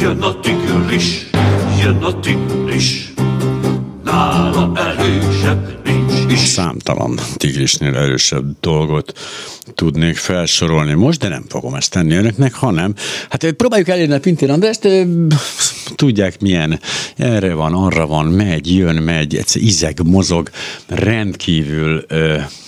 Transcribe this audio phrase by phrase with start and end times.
[0.00, 1.26] Jön a tigris,
[1.82, 3.12] jön a tigris,
[4.04, 5.74] nála erősebb.
[6.36, 9.18] Számtalan tigrisnél erősebb dolgot
[9.74, 12.94] tudnék felsorolni most, de nem fogom ezt tenni önöknek, hanem
[13.30, 14.88] hát próbáljuk elérni a Pintér Andrást,
[15.94, 16.80] tudják milyen,
[17.16, 20.50] erre van, arra van, megy, jön, megy, egyszer izeg, mozog,
[20.86, 22.06] rendkívül,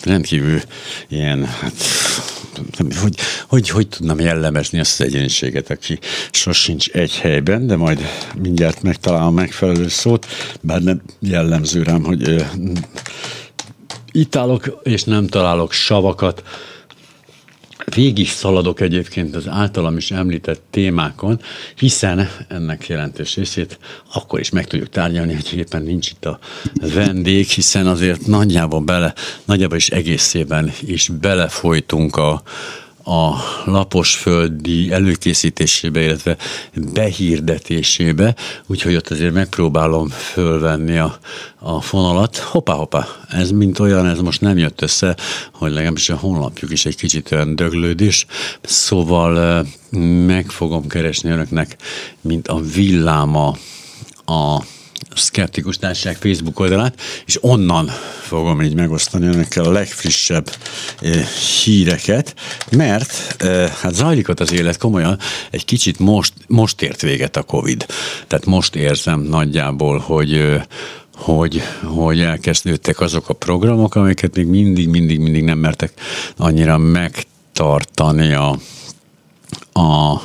[0.05, 0.61] rendkívül
[1.09, 1.73] ilyen, hát
[3.01, 3.15] hogy,
[3.47, 5.99] hogy, hogy tudnám jellemezni azt az egyéniséget, aki
[6.31, 8.01] sosincs egy helyben, de majd
[8.43, 10.27] mindjárt megtalálom megfelelő szót,
[10.61, 12.47] bár nem jellemző rám, hogy
[14.13, 16.43] itt állok, és nem találok savakat,
[17.95, 21.41] végig szaladok egyébként az általam is említett témákon,
[21.77, 23.79] hiszen ennek jelentős részét
[24.13, 26.39] akkor is meg tudjuk tárgyalni, hogy éppen nincs itt a
[26.95, 32.43] vendég, hiszen azért nagyjából bele, nagyjából is egészében is belefolytunk a,
[33.09, 36.37] a laposföldi előkészítésébe, illetve
[36.93, 38.35] behírdetésébe,
[38.67, 41.19] úgyhogy ott azért megpróbálom fölvenni a,
[41.59, 42.37] a fonalat.
[42.37, 45.17] Hoppá, hoppá, ez mint olyan, ez most nem jött össze,
[45.53, 48.27] hogy legalábbis a honlapjuk is egy kicsit olyan döglődés,
[48.63, 49.67] szóval
[50.27, 51.77] meg fogom keresni önöknek,
[52.21, 53.57] mint a villáma
[54.25, 54.63] a
[55.15, 57.87] Skeptikus Társaság Facebook oldalát, és onnan
[58.23, 60.51] fogom így megosztani önökkel a legfrissebb
[61.01, 61.27] eh,
[61.65, 62.35] híreket,
[62.71, 65.19] mert eh, hát zajlik ott az élet komolyan,
[65.51, 67.87] egy kicsit most, most ért véget a Covid.
[68.27, 70.63] Tehát most érzem nagyjából, hogy eh,
[71.19, 75.93] hogy, hogy elkezdődtek azok a programok, amiket még mindig, mindig, mindig nem mertek
[76.37, 78.59] annyira megtartani a,
[79.73, 80.21] a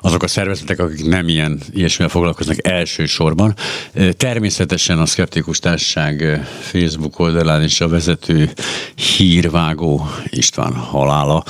[0.00, 3.54] azok a szervezetek, akik nem ilyen ilyesmivel foglalkoznak elsősorban.
[4.16, 8.50] Természetesen a Skeptikus Társaság Facebook oldalán is a vezető
[9.16, 11.44] hírvágó István halála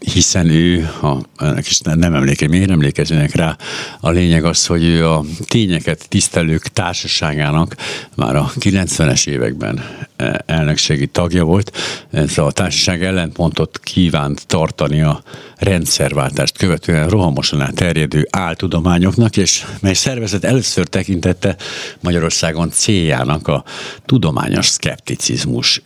[0.00, 3.56] hiszen ő, ha ennek is nem emléke, miért emlékeznének rá,
[4.00, 7.76] a lényeg az, hogy ő a tényeket tisztelők társaságának
[8.14, 9.84] már a 90-es években
[10.16, 11.76] e, elnökségi tagja volt.
[12.10, 15.22] Ez a társaság ellentmontot kívánt tartani a
[15.56, 21.56] rendszerváltást követően rohamosan elterjedő áltudományoknak, és mely szervezet először tekintette
[22.00, 23.64] Magyarországon céljának a
[24.06, 25.82] tudományos szkepticizmus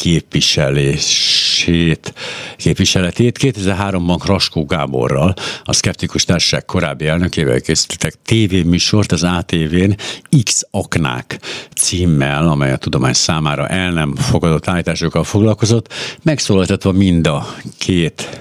[0.00, 2.14] képviselését,
[2.56, 3.38] képviseletét.
[3.40, 9.96] 2003-ban Kraskó Gáborral, a Skeptikus Társaság korábbi elnökével készítettek tévéműsort az ATV-n
[10.44, 11.40] X aknák
[11.76, 15.92] címmel, amely a tudomány számára el nem fogadott állításokkal foglalkozott,
[16.22, 18.40] megszólaltatva mind a két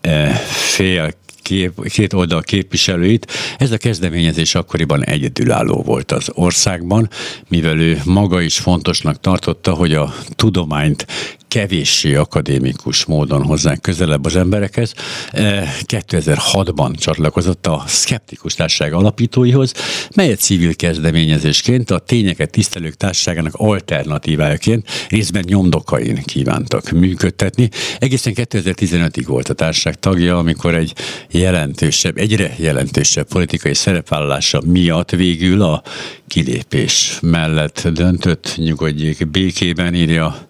[0.00, 3.32] eh, fél kép, két oldal képviselőit.
[3.58, 7.08] Ez a kezdeményezés akkoriban egyedülálló volt az országban,
[7.48, 11.06] mivel ő maga is fontosnak tartotta, hogy a tudományt
[11.52, 14.94] kevéssé akadémikus módon hozzánk közelebb az emberekhez.
[15.32, 19.72] 2006-ban e, csatlakozott a Skeptikus Társaság alapítóihoz,
[20.14, 27.68] melyet civil kezdeményezésként a tényeket tisztelők társaságának alternatívájaként részben nyomdokain kívántak működtetni.
[27.98, 30.94] Egészen 2015-ig volt a társaság tagja, amikor egy
[31.32, 35.82] jelentősebb, egyre jelentősebb politikai szerepvállalása miatt végül a
[36.26, 40.46] kilépés mellett döntött, nyugodjék békében, írja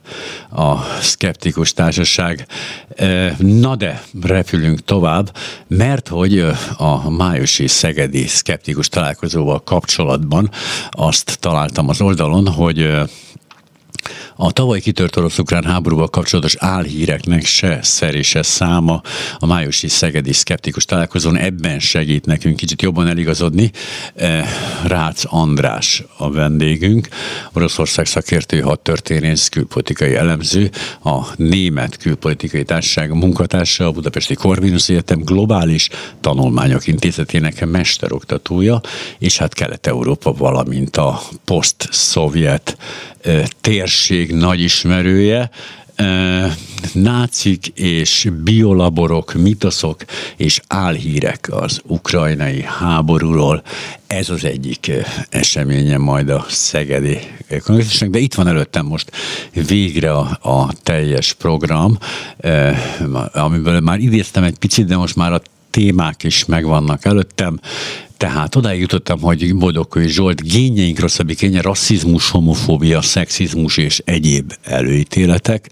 [0.51, 2.47] a szkeptikus társaság.
[2.97, 6.39] E, na de, repülünk tovább, mert hogy
[6.77, 10.51] a májusi szegedi szkeptikus találkozóval kapcsolatban
[10.91, 12.91] azt találtam az oldalon, hogy
[14.45, 19.03] a tavaly kitört orosz-ukrán háborúval kapcsolatos álhíreknek se szeri, se száma
[19.39, 23.71] a májusi szegedi szkeptikus találkozón ebben segít nekünk kicsit jobban eligazodni.
[24.15, 24.45] E,
[24.87, 27.09] Rácz András a vendégünk,
[27.53, 30.71] Oroszország szakértő, hadtörténész, külpolitikai elemző,
[31.05, 35.89] a Német Külpolitikai Társaság munkatársa, a Budapesti Corvinus Egyetem Globális
[36.21, 38.81] Tanulmányok Intézetének mesteroktatója,
[39.19, 42.77] és hát Kelet-Európa, valamint a poszt-szovjet
[43.61, 45.51] térség nagy ismerője,
[46.93, 50.05] nácik és biolaborok, mitoszok
[50.37, 53.63] és álhírek az ukrajnai háborúról.
[54.07, 54.93] Ez az egyik
[55.29, 57.19] eseménye majd a Szegedi
[57.65, 59.11] kongresszusnak, de itt van előttem most
[59.53, 61.99] végre a, a teljes program,
[63.33, 67.61] amiből már idéztem egy picit, de most már a témák is megvannak előttem.
[68.23, 75.71] Tehát odáig jutottam, hogy Boldogkői Zsolt gényeink rosszabbik kénye, rasszizmus, homofóbia, szexizmus és egyéb előítéletek.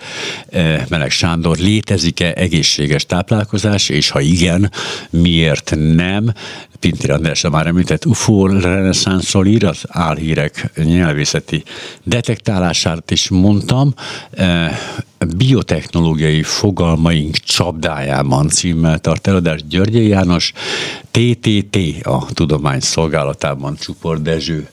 [0.49, 4.73] E, Meleg Sándor, létezik-e egészséges táplálkozás, és ha igen,
[5.11, 6.32] miért nem?
[6.81, 11.62] Pintér András már említett UFO reneszánszol ír, az álhírek nyelvészeti
[12.05, 13.94] detektálását is mondtam.
[14.31, 14.79] E,
[15.37, 20.52] biotechnológiai fogalmaink csapdájában címmel tart eladást Györgyi János,
[21.11, 24.69] TTT a Tudomány Szolgálatában Csupor Dezső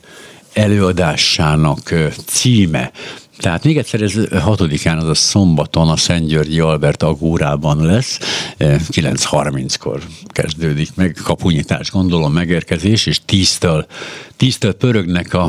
[0.52, 1.94] előadásának
[2.26, 2.90] címe.
[3.38, 8.18] Tehát még egyszer ez hatodikán, az a szombaton a Györgyi Albert Agórában lesz,
[8.58, 13.84] 9.30-kor kezdődik meg, kapunyítás gondolom megérkezés, és 10-től,
[14.38, 15.44] 10-től pörögnek a,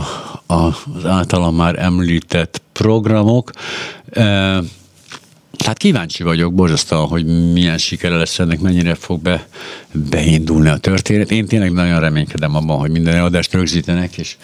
[0.45, 0.53] a,
[0.95, 3.51] az általam már említett programok.
[5.59, 9.47] Tehát kíváncsi vagyok borzasztóan, hogy milyen sikere lesz ennek, mennyire fog be,
[9.91, 11.31] beindulni a történet.
[11.31, 14.35] Én tényleg nagyon reménykedem abban, hogy minden eladást rögzítenek, és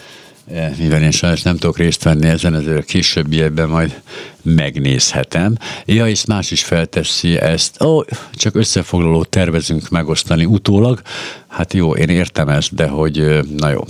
[0.78, 4.02] mivel én sajnos nem tudok részt venni ezen, ezért későbbiekben majd
[4.42, 5.58] megnézhetem.
[5.86, 8.04] Ja, és más is felteszi ezt, ó,
[8.34, 11.02] csak összefoglalót tervezünk megosztani utólag.
[11.48, 13.84] Hát jó, én értem ezt, de hogy, na jó,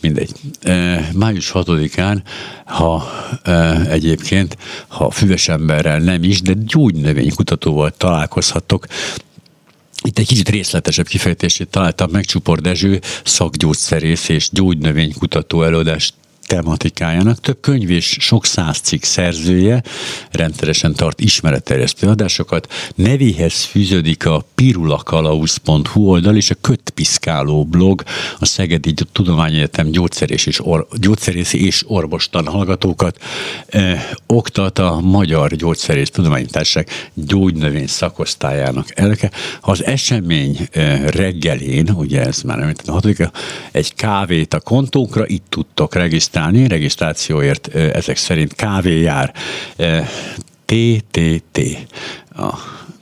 [0.00, 0.30] mindegy.
[0.62, 2.18] E, május 6-án,
[2.64, 3.04] ha
[3.42, 4.56] e, egyébként,
[4.88, 8.86] ha füves emberrel nem is, de gyógynövénykutatóval találkozhatok,
[10.08, 16.14] itt egy kicsit részletesebb kifejtését találtam meg Csupor Dezső, szakgyógyszerész és gyógynövénykutató előadást
[16.46, 17.40] tematikájának.
[17.40, 19.82] Több könyv és sok száz cikk szerzője,
[20.30, 22.72] rendszeresen tart ismeretterjesztő adásokat.
[22.94, 28.02] Nevéhez fűződik a pirulakalauz.hu oldal és a Kötpiszkáló blog,
[28.38, 33.18] a Szegedi Tudományegyetem gyógyszerész és, or, gyógyszerészi és orvostan hallgatókat
[33.66, 39.30] eh, oktat a Magyar Gyógyszerész Tudománytárság gyógynövény szakosztályának elke.
[39.60, 43.28] Az esemény eh, reggelén, ugye ez már nem a hatodik,
[43.72, 49.10] egy kávét a kontónkra, itt tudtok regisztrálni regisztrálni, regisztrációért ezek szerint kávé.
[50.64, 51.58] TTT
[52.36, 52.54] a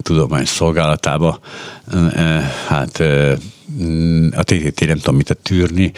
[0.03, 1.41] tudomány szolgálatába,
[2.69, 3.01] hát
[4.31, 5.93] a TTT nem tudom mit a tűrni,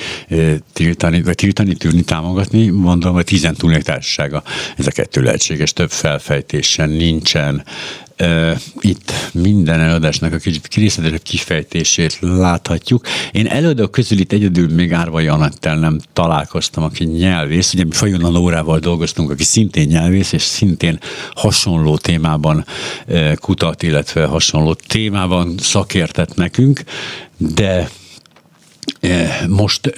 [0.72, 4.42] tiltani, vagy tiltani, tűrni, támogatni, mondom, hogy tizen társasága.
[4.76, 7.64] Ez a kettő lehetséges, több felfejtésen nincsen
[8.80, 13.06] itt minden előadásnak a kicsit részletesebb kifejtését láthatjuk.
[13.32, 17.72] Én előadók közül itt egyedül még Árvai Anettel nem találkoztam, aki nyelvész.
[17.74, 20.98] Ugye mi Fajon Lórával dolgoztunk, aki szintén nyelvész, és szintén
[21.34, 22.64] hasonló témában
[23.34, 26.82] kutat, illetve hasonló témában szakértett nekünk,
[27.36, 27.90] de
[29.48, 29.94] most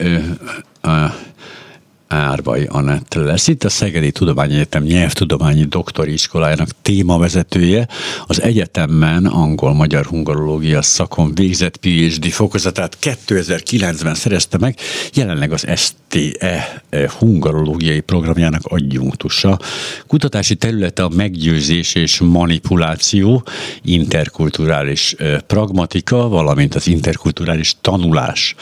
[2.09, 3.49] Árvai Anett lesz.
[3.49, 7.89] Itt a Szegedi Tudományegyetem nyelvtudományi doktori iskolájának témavezetője.
[8.27, 14.79] Az egyetemben angol-magyar-hungarológia szakon végzett PhD fokozatát 2009-ben szerezte meg,
[15.15, 16.83] jelenleg az STE
[17.19, 19.59] hungarológiai programjának adjunktusa.
[20.07, 23.45] Kutatási területe a meggyőzés és manipuláció,
[23.83, 25.15] interkulturális
[25.47, 28.55] pragmatika, valamint az interkulturális tanulás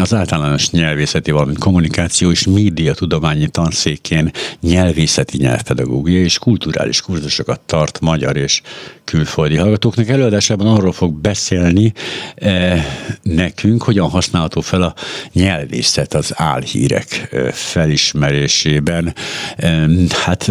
[0.00, 4.30] az általános nyelvészeti, valamint kommunikáció és média tudományi tanszékén
[4.60, 8.62] nyelvészeti nyelvpedagógia és kulturális kurzusokat tart magyar és
[9.04, 10.08] külföldi hallgatóknak.
[10.08, 11.92] Előadásában arról fog beszélni
[12.34, 12.84] eh,
[13.22, 14.94] nekünk, hogyan használható fel a
[15.32, 19.14] nyelvészet az álhírek eh, felismerésében.
[19.56, 19.86] Eh,
[20.24, 20.50] hát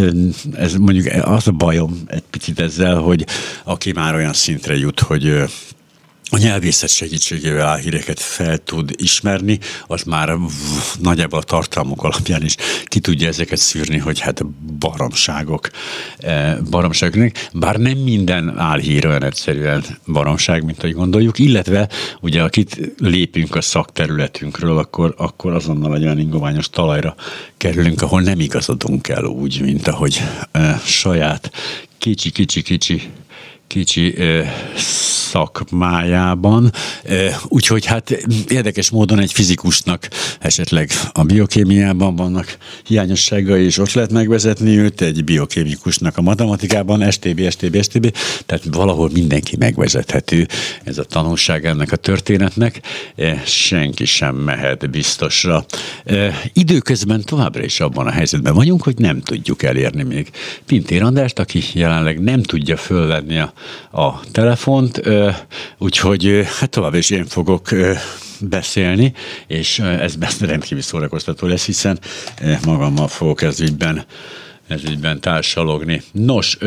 [0.54, 3.26] ez mondjuk az a bajom egy picit ezzel, hogy
[3.64, 5.48] aki már olyan szintre jut, hogy eh,
[6.30, 10.38] a nyelvészet segítségével álhíreket fel tud ismerni, az már
[11.00, 14.46] nagyjából a tartalmuk alapján is ki tudja ezeket szűrni, hogy hát
[14.80, 15.70] baromságok,
[16.18, 17.32] eh, baromságok.
[17.54, 21.90] Bár nem minden álhír olyan egyszerűen baromság, mint ahogy gondoljuk, illetve
[22.22, 27.16] ugye akit lépünk a szakterületünkről, akkor, akkor azonnal egy olyan ingoványos talajra
[27.58, 31.52] kerülünk, ahol nem igazodunk el úgy, mint ahogy eh, saját
[31.98, 33.02] kicsi-kicsi-kicsi
[33.68, 34.16] kicsi
[35.30, 36.72] szakmájában.
[37.48, 38.10] Úgyhogy hát
[38.48, 40.08] érdekes módon egy fizikusnak
[40.40, 47.50] esetleg a biokémiában vannak hiányosságai, és ott lehet megvezetni őt, egy biokémikusnak a matematikában, STB,
[47.50, 48.16] STB, STB,
[48.46, 50.48] tehát valahol mindenki megvezethető.
[50.84, 52.82] Ez a tanulság ennek a történetnek.
[53.46, 55.66] Senki sem mehet biztosra.
[56.54, 60.30] Időközben továbbra is abban a helyzetben vagyunk, hogy nem tudjuk elérni még
[60.66, 63.54] Pintér Andrást, aki jelenleg nem tudja fölvenni a
[63.98, 65.02] a telefont,
[65.78, 67.70] úgyhogy hát tovább is én fogok
[68.42, 69.14] beszélni,
[69.48, 72.00] és ez rendkívül szórakoztató lesz, hiszen
[72.66, 74.06] magammal fogok ez ügyben,
[74.68, 76.02] ez ügyben társalogni.
[76.12, 76.58] Nos,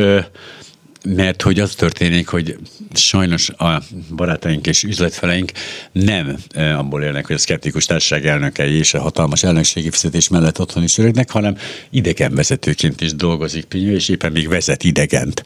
[1.03, 2.57] mert hogy az történik, hogy
[2.93, 3.81] sajnos a
[4.15, 5.51] barátaink és üzletfeleink
[5.91, 6.37] nem
[6.77, 10.97] abból élnek, hogy a szkeptikus társaság elnökei és a hatalmas elnökségi fizetés mellett otthon is
[10.97, 11.57] örögnek, hanem
[11.89, 15.43] idegenvezetőként is dolgozik Pinyő, és éppen még vezet idegent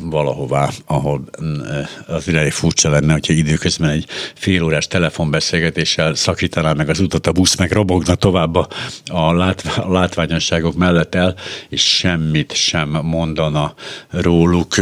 [0.00, 1.24] valahová, ahol
[2.06, 7.32] az elég furcsa lenne, hogyha időközben egy fél órás telefonbeszélgetéssel szakítaná meg az utat a
[7.32, 8.68] busz, meg robogna tovább a,
[9.06, 11.34] a, látv- a látványosságok mellett el,
[11.68, 13.74] és semmit sem mondana
[14.20, 14.74] róluk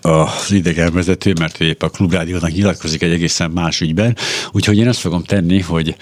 [0.00, 4.16] az idegenvezető, mert épp a klubrádiónak nyilatkozik egy egészen más ügyben.
[4.52, 5.96] Úgyhogy én azt fogom tenni, hogy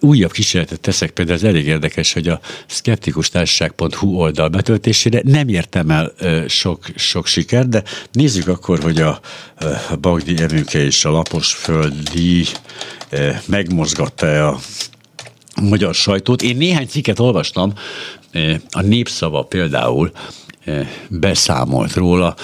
[0.00, 6.12] újabb kísérletet teszek, például ez elég érdekes, hogy a skeptikustársaság.hu oldal betöltésére nem értem el
[6.48, 9.20] sok, sok siker, de nézzük akkor, hogy a,
[9.90, 12.46] a Bagdi Emőke és a Lapos Földi
[13.46, 14.58] megmozgatta a
[15.62, 16.42] magyar sajtót.
[16.42, 17.72] Én néhány cikket olvastam,
[18.70, 20.12] a népszava például
[21.08, 22.34] beszámolt róla,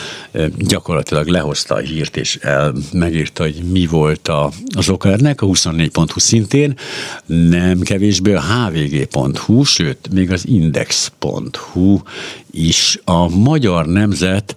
[0.58, 5.46] gyakorlatilag lehozta a hírt, és el, megírta, hogy mi volt a, az oka ennek, a
[5.46, 6.74] 24.hu szintén,
[7.26, 11.98] nem kevésbé a hvg.hu, sőt, még az index.hu
[12.50, 12.98] is.
[13.04, 14.56] A magyar nemzet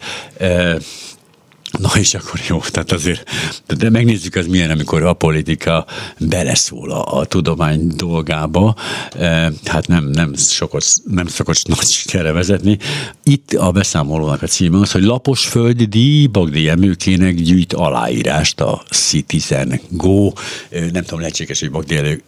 [1.77, 3.29] Na és akkor jó, tehát azért,
[3.67, 5.85] de megnézzük az milyen, amikor a politika
[6.19, 8.75] beleszól a, a tudomány dolgába,
[9.19, 12.77] e, hát nem, nem, sokot, nem szokott nagy sikerre vezetni.
[13.23, 18.83] Itt a beszámolónak a címe az, hogy lapos földi díj Bagdi emőkének gyűjt aláírást a
[18.89, 20.31] Citizen Go.
[20.69, 22.23] E, nem tudom, lehetséges, hogy Bagdi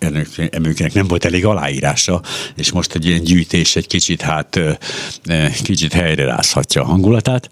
[0.49, 2.21] emőkének nem volt elég aláírása,
[2.55, 4.59] és most egy ilyen gyűjtés egy kicsit hát
[5.25, 7.49] e, kicsit helyre rázhatja a hangulatát.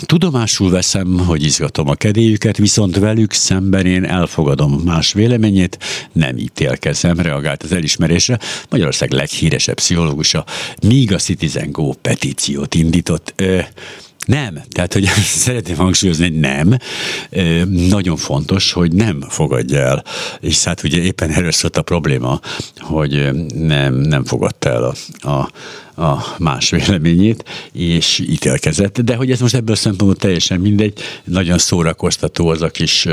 [0.00, 5.78] Tudomásul veszem, hogy izgatom a kedélyüket, viszont velük szemben én elfogadom más véleményét,
[6.12, 8.38] nem ítélkezem, reagált az elismerésre.
[8.70, 10.44] Magyarország leghíresebb pszichológusa,
[10.82, 13.34] míg a Citizen Go petíciót indított.
[14.26, 15.04] Nem, tehát hogy
[15.44, 16.76] szeretném hangsúlyozni, hogy nem.
[17.88, 20.04] Nagyon fontos, hogy nem fogadja el.
[20.40, 22.40] És hát ugye éppen erről szólt a probléma,
[22.76, 25.50] hogy nem, nem fogadta el a, a,
[25.96, 29.00] a más véleményét, és ítélkezett.
[29.00, 33.06] De hogy ez most ebből szempontból teljesen mindegy, nagyon szórakoztató az a kis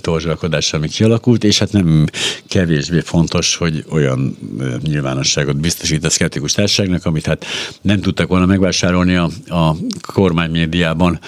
[0.00, 2.06] torzsalkodás, ami kialakult, és hát nem
[2.48, 4.36] kevésbé fontos, hogy olyan
[4.82, 7.44] nyilvánosságot biztosít a szkeptikus társaságnak, amit hát
[7.80, 9.76] nem tudtak volna megvásárolni a, a
[10.12, 11.20] kormánymédiában.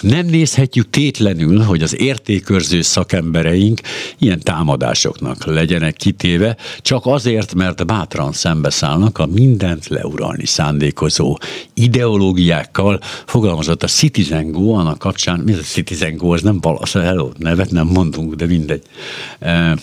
[0.00, 3.80] Nem nézhetjük tétlenül, hogy az értékörző szakembereink
[4.18, 11.38] ilyen támadásoknak legyenek kitéve, csak azért, mert bátran szembeszállnak a minden mindent leuralni szándékozó
[11.74, 16.92] ideológiákkal fogalmazott a Citizen Go annak kapcsán, mi az a Citizen Go, az nem valasz,
[16.92, 18.82] hello, nevet nem mondunk, de mindegy.
[19.38, 19.76] E,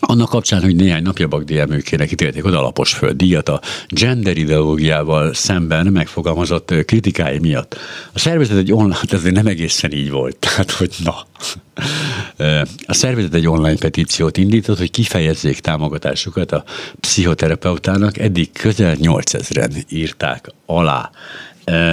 [0.00, 5.86] annak kapcsán, hogy néhány napja Bagdi Emőkének ítélték oda alapos díjat a gender ideológiával szemben
[5.86, 7.76] megfogalmazott kritikái miatt.
[8.12, 11.14] A szervezet egy online, hát ez nem egészen így volt, tehát hogy na.
[12.86, 16.64] A szervezet egy online petíciót indított, hogy kifejezzék támogatásukat a
[17.00, 21.10] pszichoterapeutának, eddig közel 8000-en írták alá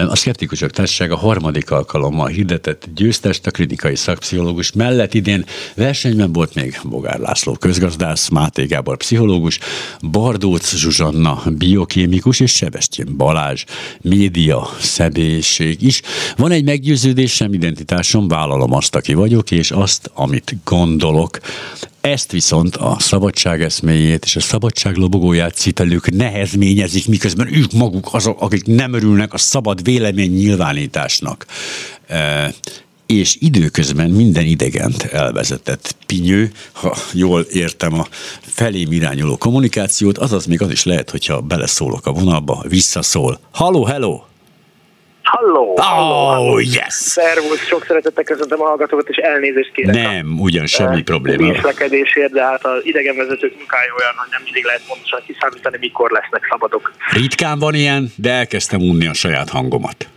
[0.07, 5.45] a Szkeptikusok Társasága harmadik alkalommal hirdetett győztest a klinikai szakpszichológus mellett idén
[5.75, 9.59] versenyben volt még Bogár László közgazdász, Máté Gábor pszichológus,
[10.11, 13.63] Bardóc Zsuzsanna biokémikus és Sebestyén Balázs
[14.01, 16.01] média szebészség is.
[16.37, 21.39] Van egy meggyőződésem, identitásom, vállalom azt, aki vagyok, és azt, amit gondolok.
[22.01, 28.41] Ezt viszont a szabadság eszméjét és a szabadság lobogóját citelők nehezményezik, miközben ők maguk azok,
[28.41, 31.45] akik nem örülnek a szabad vélemény nyilvánításnak.
[32.07, 32.53] E,
[33.05, 38.07] és időközben minden idegent elvezetett pinyő, ha jól értem a
[38.41, 43.39] felém irányuló kommunikációt, azaz még az is lehet, hogyha beleszólok a vonalba, visszaszól.
[43.51, 44.28] Halló, hello!
[45.31, 45.77] Halló!
[45.77, 46.93] Oh, yes!
[46.93, 49.95] Szervusz, sok szeretettel köszöntöm a hallgatókat, és elnézést kérek.
[49.95, 51.51] Nem, ugyan semmi a, probléma.
[51.51, 56.47] Részlekedésért, de hát az idegenvezetők munkája olyan, hogy nem mindig lehet pontosan kiszámítani, mikor lesznek
[56.49, 56.93] szabadok.
[57.11, 60.07] Ritkán van ilyen, de elkezdtem unni a saját hangomat.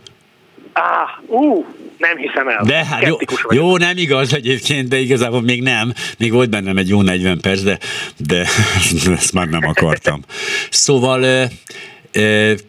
[0.72, 1.66] Ah, ú,
[1.98, 2.62] nem hiszem el.
[2.64, 3.16] De hát jó,
[3.50, 5.92] jó, nem igaz egyébként, de igazából még nem.
[6.18, 7.78] Még volt bennem egy jó 40 perc, de,
[8.16, 8.46] de
[9.16, 10.20] ezt már nem akartam.
[10.70, 11.48] Szóval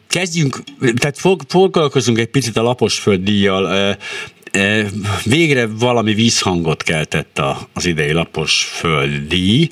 [0.07, 0.57] Kezdjünk,
[0.95, 3.97] tehát foglalkozunk egy picit a laposföld díjjal.
[5.23, 7.41] Végre valami vízhangot keltett
[7.73, 9.69] az idei lapos földi,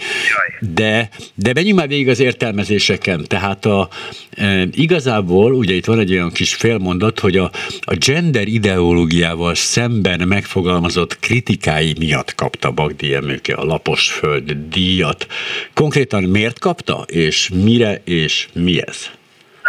[0.59, 3.25] de, de menjünk már végig az értelmezéseken.
[3.27, 3.89] Tehát a,
[4.31, 7.51] e, igazából, ugye itt van egy olyan kis félmondat, hogy a,
[7.81, 15.27] a gender ideológiával szemben megfogalmazott kritikái miatt kapta Bagdi Emőke a lapos föld díjat.
[15.73, 19.09] Konkrétan miért kapta, és mire, és mi ez?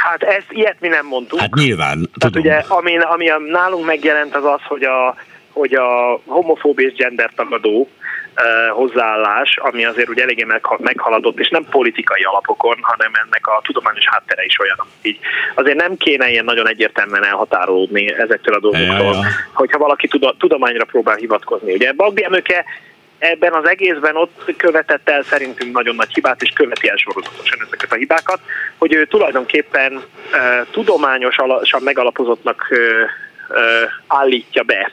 [0.02, 1.38] Hát ezt, ilyet mi nem mondtuk.
[1.38, 2.42] Hát nyilván, Tehát tudom.
[2.42, 5.14] ugye, ami, ami nálunk megjelent az az, hogy a,
[5.52, 11.48] hogy a homofób és gender tagadó uh, hozzáállás, ami azért ugye eléggé megha- meghaladott, és
[11.48, 14.76] nem politikai alapokon, hanem ennek a tudományos háttere is olyan.
[15.02, 15.18] Így
[15.54, 19.20] azért nem kéne ilyen nagyon egyértelműen elhatárolódni ezektől a dolgoktól, Ja, ja.
[19.52, 21.72] hogyha valaki tuda, tudományra próbál hivatkozni.
[21.72, 22.64] Ugye Bagdi Emőke
[23.22, 27.92] ebben az egészben ott követett el szerintünk nagyon nagy hibát, és követi el sorozatosan ezeket
[27.92, 28.40] a hibákat,
[28.78, 30.02] hogy ő tulajdonképpen uh,
[30.70, 32.78] tudományosan megalapozottnak uh,
[33.48, 34.92] uh, állítja be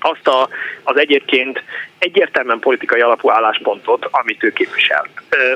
[0.00, 0.48] azt a,
[0.82, 1.62] az egyébként
[1.98, 5.06] egyértelműen politikai alapú álláspontot, amit ő képvisel.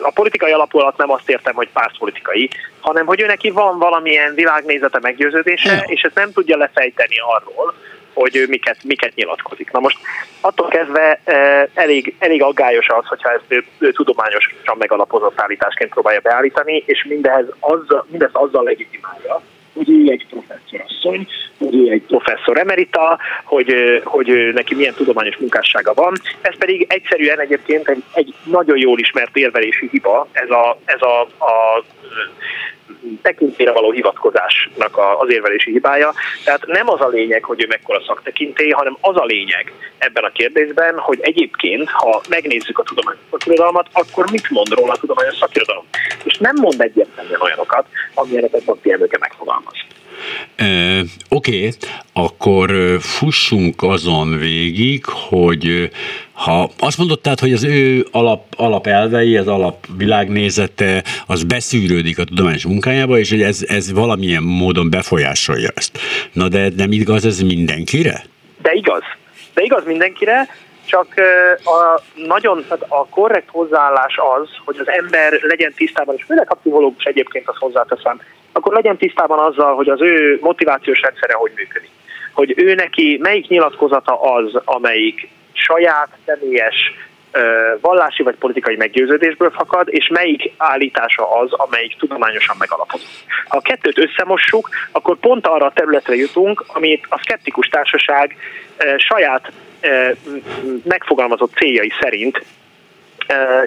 [0.02, 2.50] A politikai alapú alatt nem azt értem, hogy pártpolitikai,
[2.80, 7.74] hanem hogy ő neki van valamilyen világnézete, meggyőződése, és ezt nem tudja lefejteni arról,
[8.20, 9.70] hogy ő miket, miket nyilatkozik.
[9.70, 9.98] Na most
[10.40, 16.20] attól kezdve eh, elég, elég aggályos az, hogyha ezt ő, ő tudományosan megalapozott állításként próbálja
[16.20, 19.42] beállítani, és mindehez azzal, mindezt azzal legitimálja,
[19.74, 21.26] hogy ő egy professzorasszony,
[21.58, 26.12] hogy ő egy professzor emerita, hogy, ö, hogy neki milyen tudományos munkássága van.
[26.40, 31.20] Ez pedig egyszerűen egyébként egy, egy nagyon jól ismert érvelési hiba, ez a, ez a,
[31.20, 31.84] a
[33.22, 36.14] tekintélyre való hivatkozásnak az érvelési hibája.
[36.44, 40.30] Tehát nem az a lényeg, hogy ő mekkora szaktekintély, hanem az a lényeg ebben a
[40.30, 45.84] kérdésben, hogy egyébként, ha megnézzük a tudományos szakirodalmat, akkor mit mond róla a tudományos szakirodalom.
[46.24, 49.74] És nem mond egyértelműen olyanokat, amilyeneket Bakti Emőke megfogalmaz.
[51.28, 51.70] Oké,
[52.12, 55.90] akkor ö, fussunk azon végig, hogy
[56.32, 62.24] ha azt mondod tehát, hogy az ő alap, alapelvei, az alap világnézete, az beszűrődik a
[62.24, 65.98] tudományos munkájába, és hogy ez, ez valamilyen módon befolyásolja ezt.
[66.32, 68.22] Na de nem igaz ez mindenkire?
[68.62, 69.02] De igaz.
[69.54, 70.48] De igaz mindenkire,
[70.84, 71.06] csak
[71.64, 76.54] a nagyon, tehát a korrekt hozzáállás az, hogy az ember legyen tisztában, és főleg a
[76.54, 78.20] pszichológus egyébként azt hozzáteszem,
[78.52, 81.90] akkor legyen tisztában azzal, hogy az ő motivációs rendszere hogy működik.
[82.32, 86.92] Hogy ő neki melyik nyilatkozata az, amelyik saját, személyes,
[87.80, 93.24] vallási vagy politikai meggyőződésből fakad, és melyik állítása az, amelyik tudományosan megalapozott.
[93.48, 98.36] Ha a kettőt összemossuk, akkor pont arra a területre jutunk, amit a szkeptikus társaság
[98.96, 99.52] saját
[100.84, 102.44] megfogalmazott céljai szerint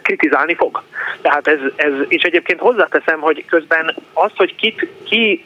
[0.02, 0.84] kritizálni fog.
[1.22, 5.46] Tehát ez, ez, és egyébként hozzáteszem, hogy közben az, hogy kit, ki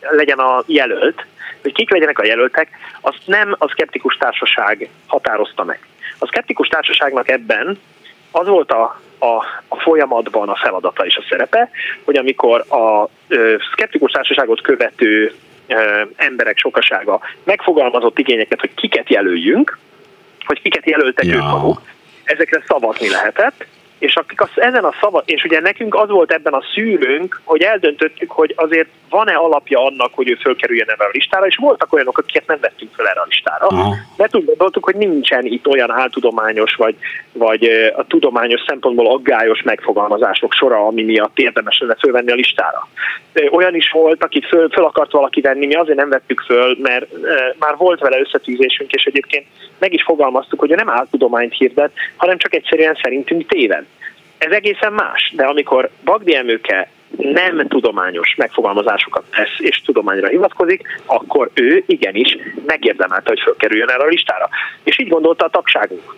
[0.00, 1.26] legyen a jelölt,
[1.62, 2.68] hogy kik legyenek a jelöltek,
[3.00, 5.78] azt nem a szkeptikus társaság határozta meg.
[6.18, 7.78] A szkeptikus társaságnak ebben
[8.30, 11.70] az volt a, a, a folyamatban a feladata és a szerepe,
[12.04, 15.34] hogy amikor a ö, szkeptikus társaságot követő
[15.66, 19.78] ö, emberek sokasága megfogalmazott igényeket, hogy kiket jelöljünk,
[20.44, 21.34] hogy kiket jelöltek Ja.
[21.34, 21.80] ők maguk,
[22.32, 23.66] ezekre szavazni lehetett,
[24.02, 27.62] és akik az, ezen a szava, és ugye nekünk az volt ebben a szűrőnk, hogy
[27.62, 32.18] eldöntöttük, hogy azért van-e alapja annak, hogy ő fölkerüljön erre a listára, és voltak olyanok,
[32.18, 33.66] akiket nem vettünk fel erre a listára.
[33.66, 33.94] Aha.
[34.16, 36.94] Mert úgy gondoltuk, hogy nincsen itt olyan áltudományos, vagy,
[37.32, 37.64] vagy
[37.96, 42.88] a tudományos szempontból aggályos megfogalmazások sora, ami miatt érdemes lenne fölvenni a listára.
[43.50, 47.06] Olyan is volt, akit föl, föl akart valaki venni, mi azért nem vettük föl, mert
[47.58, 49.46] már volt vele összetűzésünk, és egyébként
[49.78, 53.84] meg is fogalmaztuk, hogy ő nem áltudományt hirdet, hanem csak egyszerűen szerintünk téved.
[54.44, 61.50] Ez egészen más, de amikor Bagdi Emőke nem tudományos megfogalmazásokat tesz és tudományra hivatkozik, akkor
[61.54, 64.48] ő igenis megérdemelte, hogy fölkerüljön erre a listára.
[64.84, 66.14] És így gondolta a tagságunk.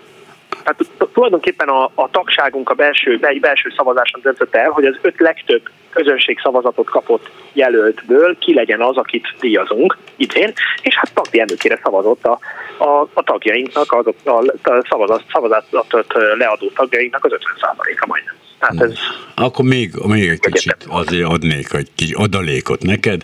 [0.64, 5.20] Tehát tulajdonképpen a, a tagságunk a belső, egy belső szavazáson döntött el, hogy az öt
[5.20, 11.80] legtöbb közönség szavazatot kapott jelöltből ki legyen az, akit díjazunk idén, és hát Pagdi Emőkére
[11.82, 12.38] szavazott a,
[12.78, 14.30] a, a tagjainknak, azok, a,
[14.70, 18.34] a szavazat, szavazatot leadó tagjainknak az 50%-a majdnem.
[18.58, 18.98] Tehát ez
[19.34, 23.22] Akkor még, még egy kicsit azért adnék egy kis adalékot neked.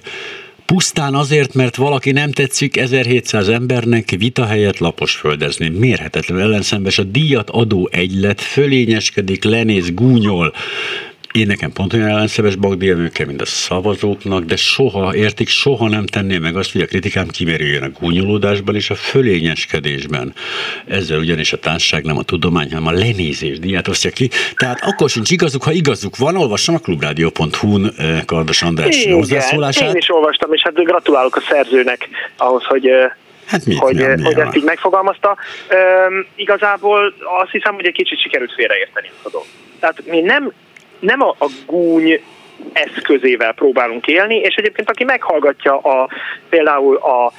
[0.71, 5.69] Pusztán azért, mert valaki nem tetszik 1700 embernek vita helyett lapos földezni.
[5.69, 10.53] Mérhetetlen ellenszembes a díjat adó egylet, fölényeskedik, lenéz, gúnyol.
[11.33, 16.07] Én nekem pont olyan ellenszembes Bagdi Emőke, mint a szavazóknak, de soha, értik, soha nem
[16.07, 20.35] tenném meg azt, hogy a kritikám kimerüljön a gúnyolódásban és a fölényeskedésben.
[20.87, 24.31] Ezzel ugyanis a társaság nem a tudomány, hanem a lenézés díját osztja ki.
[24.55, 29.89] Tehát akkor sincs igazuk, ha igazuk van, olvassam a klubrádió.hu-n eh, Kardos András Igen, hozzászólását.
[29.89, 33.07] én is olvastam, és hát gratulálok a szerzőnek ahhoz, hogy, ö,
[33.47, 35.37] Hát mit, hogy, mi, mi, hogy ezt így megfogalmazta.
[36.09, 39.49] Üm, igazából azt hiszem, hogy egy kicsit sikerült félreérteni a dolgot.
[39.81, 40.53] Tehát mi nem,
[41.01, 42.21] nem a, a gúny
[42.73, 46.09] eszközével próbálunk élni, és egyébként aki meghallgatja a,
[46.49, 47.33] például a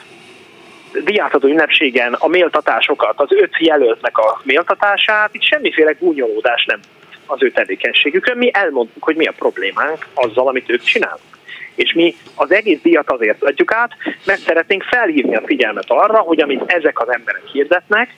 [1.04, 6.80] diátadó ünnepségen a méltatásokat, az öt jelöltnek a méltatását, itt semmiféle gúnyolódás nem
[7.26, 8.38] az ő tevékenységükön.
[8.38, 11.40] Mi elmondtuk, hogy mi a problémánk azzal, amit ők csinálnak.
[11.76, 13.92] És mi az egész díjat azért adjuk át,
[14.26, 18.16] mert szeretnénk felhívni a figyelmet arra, hogy amit ezek az emberek hirdetnek,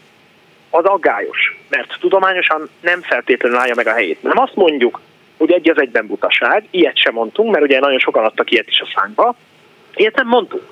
[0.70, 4.24] az aggályos, mert tudományosan nem feltétlenül állja meg a helyét.
[4.24, 5.00] Nem azt mondjuk,
[5.38, 8.80] hogy egy az egyben butaság, ilyet sem mondtunk, mert ugye nagyon sokan adtak ilyet is
[8.80, 9.36] a szánkba,
[9.96, 10.72] ilyet nem mondtuk.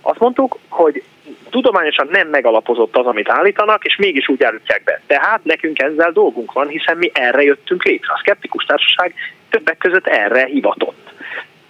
[0.00, 1.02] Azt mondtuk, hogy
[1.50, 5.00] tudományosan nem megalapozott az, amit állítanak, és mégis úgy állítják be.
[5.06, 8.12] Tehát nekünk ezzel dolgunk van, hiszen mi erre jöttünk létre.
[8.12, 9.14] A Skeptikus Társaság
[9.50, 11.13] többek között erre hivatott.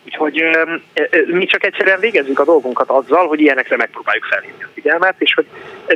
[0.05, 0.43] Úgyhogy
[1.27, 5.47] mi csak egyszerűen végezzük a dolgunkat azzal, hogy ilyenekre megpróbáljuk felhívni a figyelmet, és hogy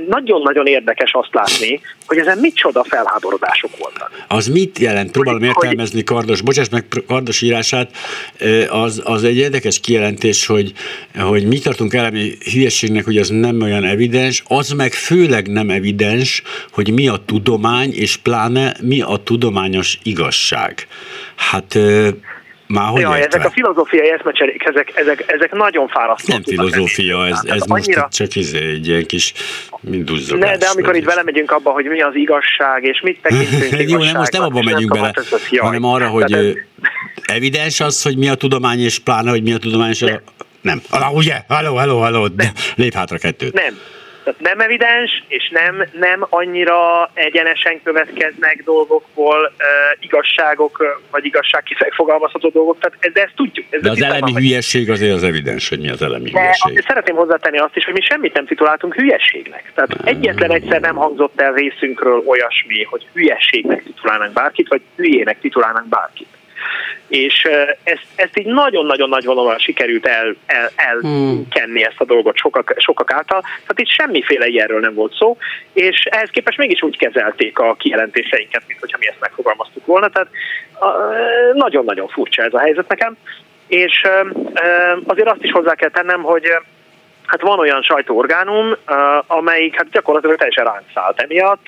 [0.08, 4.10] nagyon-nagyon érdekes azt látni, hogy ezen micsoda felháborodások voltak.
[4.28, 5.10] Az mit jelent?
[5.10, 7.90] Próbálom értelmezni Kardos, bocsáss meg Kardos írását,
[8.68, 10.72] az, az egy érdekes kijelentés, hogy,
[11.18, 16.42] hogy mi tartunk elemi hülyeségnek, hogy az nem olyan evidens, az meg főleg nem evidens,
[16.72, 20.86] hogy mi a tudomány, és pláne mi a tudományos igazság.
[21.36, 21.78] Hát
[22.68, 26.44] már hogy ja, ezek a filozófiai eszmecserék, ezek, ezek, ezek nagyon fárasztóak.
[26.44, 28.08] Nem filozófia, ez, ez most annyira...
[28.10, 29.32] csak izé, egy ilyen kis
[29.80, 30.50] duzzogás.
[30.50, 34.16] Ne, de amikor itt belemegyünk abba, hogy mi az igazság, és mit tekintünk Jó, nem,
[34.16, 35.12] most nem abban megyünk bele,
[35.58, 36.58] hanem arra, hogy
[37.22, 40.20] evidens az, hogy mi a tudomány, és pláne, hogy mi a tudomány, és a...
[40.60, 40.82] Nem.
[40.90, 41.42] Ah, ugye?
[41.48, 42.28] Halló, halló, halló.
[42.74, 43.52] Lép hátra kettőt.
[43.52, 43.78] Nem.
[44.28, 51.62] Tehát nem evidens, és nem, nem annyira egyenesen következnek dolgokból uh, igazságok, vagy igazság
[51.94, 53.66] fogalmazható dolgok, tehát de ezt tudjuk.
[53.70, 56.84] Ez de az elemi van, hülyesség azért az evidens, hogy mi az elemi de hülyesség.
[56.86, 59.72] Szeretném hozzátenni azt is, hogy mi semmit nem tituláltunk hülyességnek.
[59.74, 65.88] Tehát egyetlen egyszer nem hangzott el részünkről olyasmi, hogy hülyességnek titulálnánk bárkit, vagy hülyének titulálnánk
[65.88, 66.37] bárkit
[67.08, 67.48] és
[67.82, 73.12] ezt, ezt így nagyon-nagyon nagy vonalon sikerült el, el, elkenni ezt a dolgot sokak, sokak
[73.12, 75.36] által, tehát itt semmiféle ilyenről nem volt szó,
[75.72, 80.28] és ehhez képest mégis úgy kezelték a kijelentéseinket, mint hogyha mi ezt megfogalmaztuk volna, tehát
[81.52, 83.16] nagyon-nagyon furcsa ez a helyzet nekem,
[83.66, 84.02] és
[85.06, 86.44] azért azt is hozzá kell tennem, hogy
[87.26, 88.74] hát van olyan sajtóorgánum,
[89.26, 91.66] amelyik hát gyakorlatilag teljesen ránk szállt emiatt,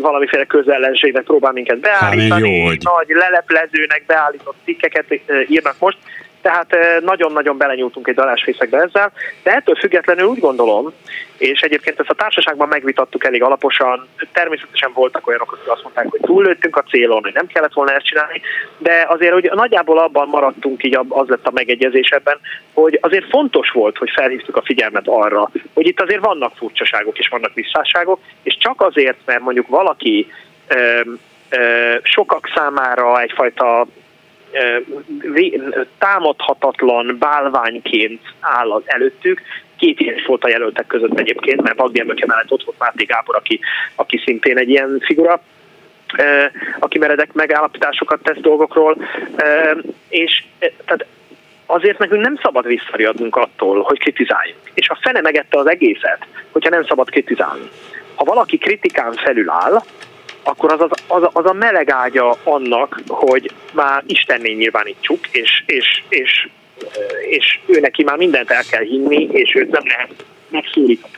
[0.00, 2.78] valamiféle közellenségnek próbál minket beállítani, jó, hogy...
[2.82, 5.96] nagy leleplezőnek beállított cikkeket írnak most,
[6.42, 10.92] tehát nagyon-nagyon belenyúltunk egy dalásfészekbe ezzel, de ettől függetlenül úgy gondolom,
[11.38, 16.20] és egyébként ezt a társaságban megvitattuk elég alaposan, természetesen voltak olyanok, akik azt mondták, hogy
[16.20, 18.40] túllőttünk a célon, hogy nem kellett volna ezt csinálni,
[18.78, 22.38] de azért hogy nagyjából abban maradtunk, így az lett a megegyezés ebben,
[22.72, 27.28] hogy azért fontos volt, hogy felhívtuk a figyelmet arra, hogy itt azért vannak furcsaságok és
[27.28, 30.32] vannak visszásságok, és csak azért, mert mondjuk valaki
[32.02, 33.86] sokak számára egyfajta
[35.98, 39.42] támadhatatlan bálványként áll az előttük.
[39.78, 43.36] Két is volt a jelöltek között egyébként, mert Bagdi Emöke mellett ott volt Máté Gábor,
[43.36, 43.60] aki,
[43.94, 45.42] aki szintén egy ilyen figura
[46.78, 48.96] aki meredek megállapításokat tesz dolgokról,
[50.08, 50.44] és
[50.84, 51.06] tehát
[51.66, 54.58] azért nekünk nem szabad visszariadnunk attól, hogy kritizáljuk.
[54.74, 57.70] És a fene megette az egészet, hogyha nem szabad kritizálni.
[58.14, 59.82] Ha valaki kritikán felül áll,
[60.42, 66.02] akkor az, az, az, az a meleg ágya annak, hogy már Istenné nyilvánítsuk, és, és,
[66.08, 66.48] és,
[67.28, 71.14] és ő neki már mindent el kell hinni, és őt nem lehet megszólítani.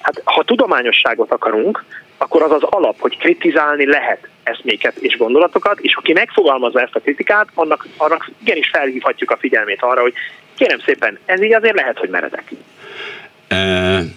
[0.00, 1.84] Hát ha tudományosságot akarunk,
[2.16, 7.00] akkor az az alap, hogy kritizálni lehet eszméket és gondolatokat, és aki megfogalmazza ezt a
[7.00, 10.14] kritikát, annak, annak igenis felhívhatjuk a figyelmét arra, hogy
[10.56, 12.52] kérem szépen, ez így azért lehet, hogy meredek.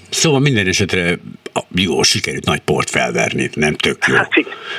[0.09, 1.17] Szóval minden esetre
[1.75, 4.15] jó, sikerült nagy port felverni, nem tök jó.
[4.15, 4.29] Hát,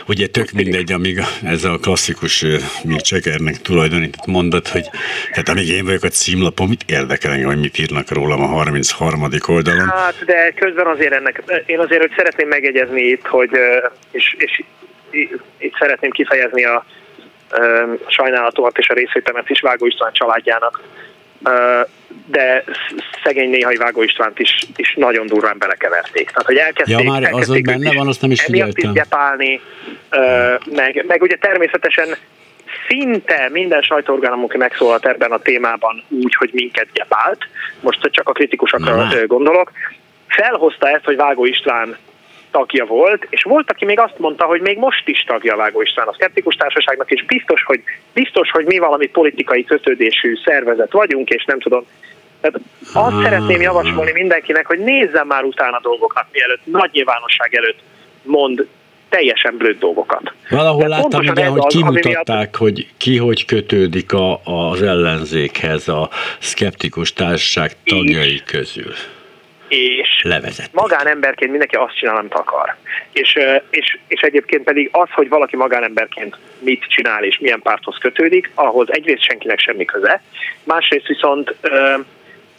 [0.06, 2.44] Ugye tök mindegy, amíg ez a klasszikus
[2.84, 4.84] Mick Jaggernek tulajdonított mondat, hogy
[5.30, 9.22] tehát amíg én vagyok a címlapon, mit érdekel engem, hogy mit írnak rólam a 33.
[9.46, 9.88] oldalon?
[9.88, 13.50] Hát, de közben azért ennek, én azért hogy szeretném megegyezni itt, hogy
[14.10, 14.62] és, és
[15.58, 16.84] itt szeretném kifejezni a,
[18.06, 20.82] a sajnálatomat és a részvétemet is Vágó István családjának
[22.26, 22.64] de
[23.24, 26.30] szegény néhai Vágó Istvánt is, is nagyon durván belekeverték.
[26.30, 28.90] Tehát, hogy elkezdték, ja, már az ott benne van, azt nem is figyeltem.
[28.90, 29.60] is gyepálni,
[30.70, 32.16] meg, meg ugye természetesen
[32.88, 37.38] szinte minden sajtóorgánum, aki megszólalt ebben a témában úgy, hogy minket gyepált,
[37.80, 39.26] most csak a kritikusokra Na.
[39.26, 39.72] gondolok,
[40.26, 41.96] felhozta ezt, hogy Vágó István
[42.56, 46.06] tagja volt, és volt, aki még azt mondta, hogy még most is tagja Vágó István
[46.06, 51.44] a Szkeptikus Társaságnak, és biztos, hogy, biztos, hogy mi valami politikai kötődésű szervezet vagyunk, és
[51.44, 51.86] nem tudom.
[52.40, 52.60] Tehát
[52.92, 57.78] azt szeretném javasolni mindenkinek, hogy nézzen már utána dolgoknak, mielőtt nagy nyilvánosság előtt
[58.22, 58.66] mond
[59.08, 60.32] teljesen blöd dolgokat.
[60.50, 62.56] Valahol De láttam, ugye, hogy kimutatták, miatt...
[62.56, 68.42] hogy ki hogy kötődik a, az ellenzékhez a szkeptikus társaság tagjai Így.
[68.42, 68.92] közül.
[69.68, 70.74] És Levezették.
[70.74, 72.76] magánemberként mindenki azt csinál, amit akar.
[73.12, 73.38] És,
[73.70, 78.92] és, és egyébként pedig az, hogy valaki magánemberként mit csinál és milyen párthoz kötődik, ahhoz
[78.92, 80.22] egyrészt senkinek semmi köze,
[80.64, 81.54] másrészt viszont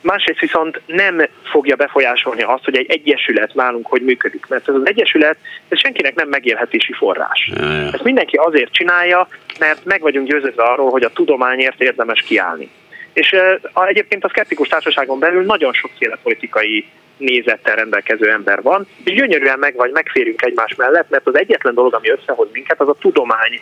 [0.02, 4.88] Másrészt viszont nem fogja befolyásolni azt, hogy egy egyesület nálunk hogy működik, mert ez az
[4.88, 7.52] egyesület ez senkinek nem megélhetési forrás.
[7.94, 9.28] Ezt mindenki azért csinálja,
[9.60, 12.70] mert meg vagyunk győződve arról, hogy a tudományért érdemes kiállni.
[13.18, 13.36] És
[13.74, 16.86] egyébként a szkeptikus társaságon belül nagyon sokféle politikai
[17.18, 21.94] nézettel rendelkező ember van, és gyönyörűen meg vagy megférünk egymás mellett, mert az egyetlen dolog,
[21.94, 23.62] ami összehoz minket, az a tudomány,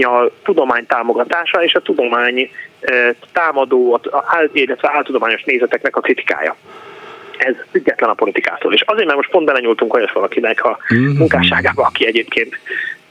[0.00, 2.50] a tudomány támogatása és a tudomány
[3.32, 4.00] támadó,
[4.52, 6.56] illetve áltudományos nézeteknek a kritikája
[7.38, 8.72] ez független a politikától.
[8.72, 11.16] És azért, mert most pont belenyúltunk olyas valakinek a Mhm.
[11.18, 12.58] munkásságába, aki egyébként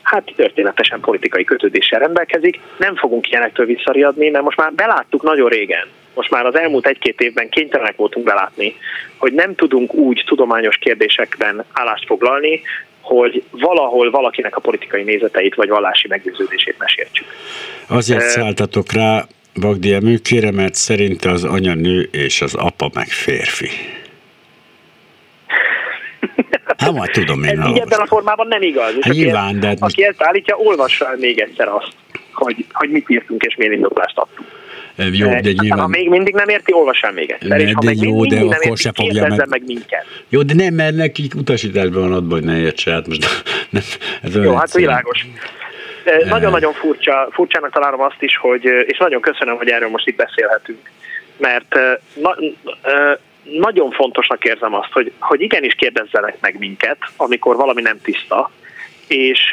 [0.02, 5.88] hát történetesen politikai kötődéssel rendelkezik, nem fogunk ilyenektől visszariadni, mert most már beláttuk nagyon régen,
[6.14, 8.76] most már az elmúlt egy-két évben kénytelenek voltunk belátni,
[9.18, 12.62] hogy nem tudunk úgy tudományos kérdésekben állást foglalni,
[13.02, 17.28] hogy valahol valakinek a politikai nézeteit vagy vallási meggyőződését meséltsük.
[17.88, 18.28] Azért Eh.
[18.28, 19.26] szálltatok rá
[19.62, 23.70] Bagdi emőkére, mert szerinte az anya nő és az apa meg férfi.
[26.82, 27.60] Hát majd tudom én.
[27.62, 28.94] Ez így ebben a formában nem igaz.
[28.98, 31.92] És Hát nyilván, de hát aki ezt állítja, olvassa még egyszer azt,
[32.34, 34.50] hogy, hogy mit írtunk és milyen indoklást adtunk.
[35.12, 35.90] Jó, de Aztán, Ha nyilván...
[35.90, 37.58] még mindig nem érti, olvas el még egyszer.
[37.58, 39.64] Ne, és ha de meg jó, mindig de nem akkor érti, se fogja meg- meg
[39.66, 40.06] minket.
[40.30, 43.26] Jó, de nem, mert nekik utasításban van adva, hogy ne értse, hát most
[43.70, 43.84] nem,
[44.22, 44.84] ez Jó, hát egyszerű.
[44.86, 45.26] világos.
[46.04, 50.16] De Nagyon-nagyon furcsa, furcsának találom azt is, hogy, és nagyon köszönöm, hogy erről most itt
[50.16, 50.80] beszélhetünk,
[51.38, 52.36] mert eh, na,
[52.82, 58.52] eh, nagyon fontosnak érzem azt, hogy, hogy igenis kérdezzenek meg minket, amikor valami nem tiszta,
[59.08, 59.52] és,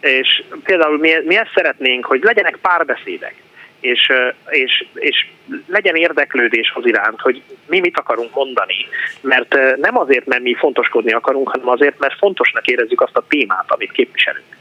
[0.00, 3.34] és például mi, mi ezt szeretnénk, hogy legyenek párbeszédek,
[3.80, 4.12] és,
[4.48, 5.26] és, és
[5.66, 8.86] legyen érdeklődés az iránt, hogy mi mit akarunk mondani,
[9.20, 13.64] mert nem azért, mert mi fontoskodni akarunk, hanem azért, mert fontosnak érezzük azt a témát,
[13.66, 14.56] amit képviselünk.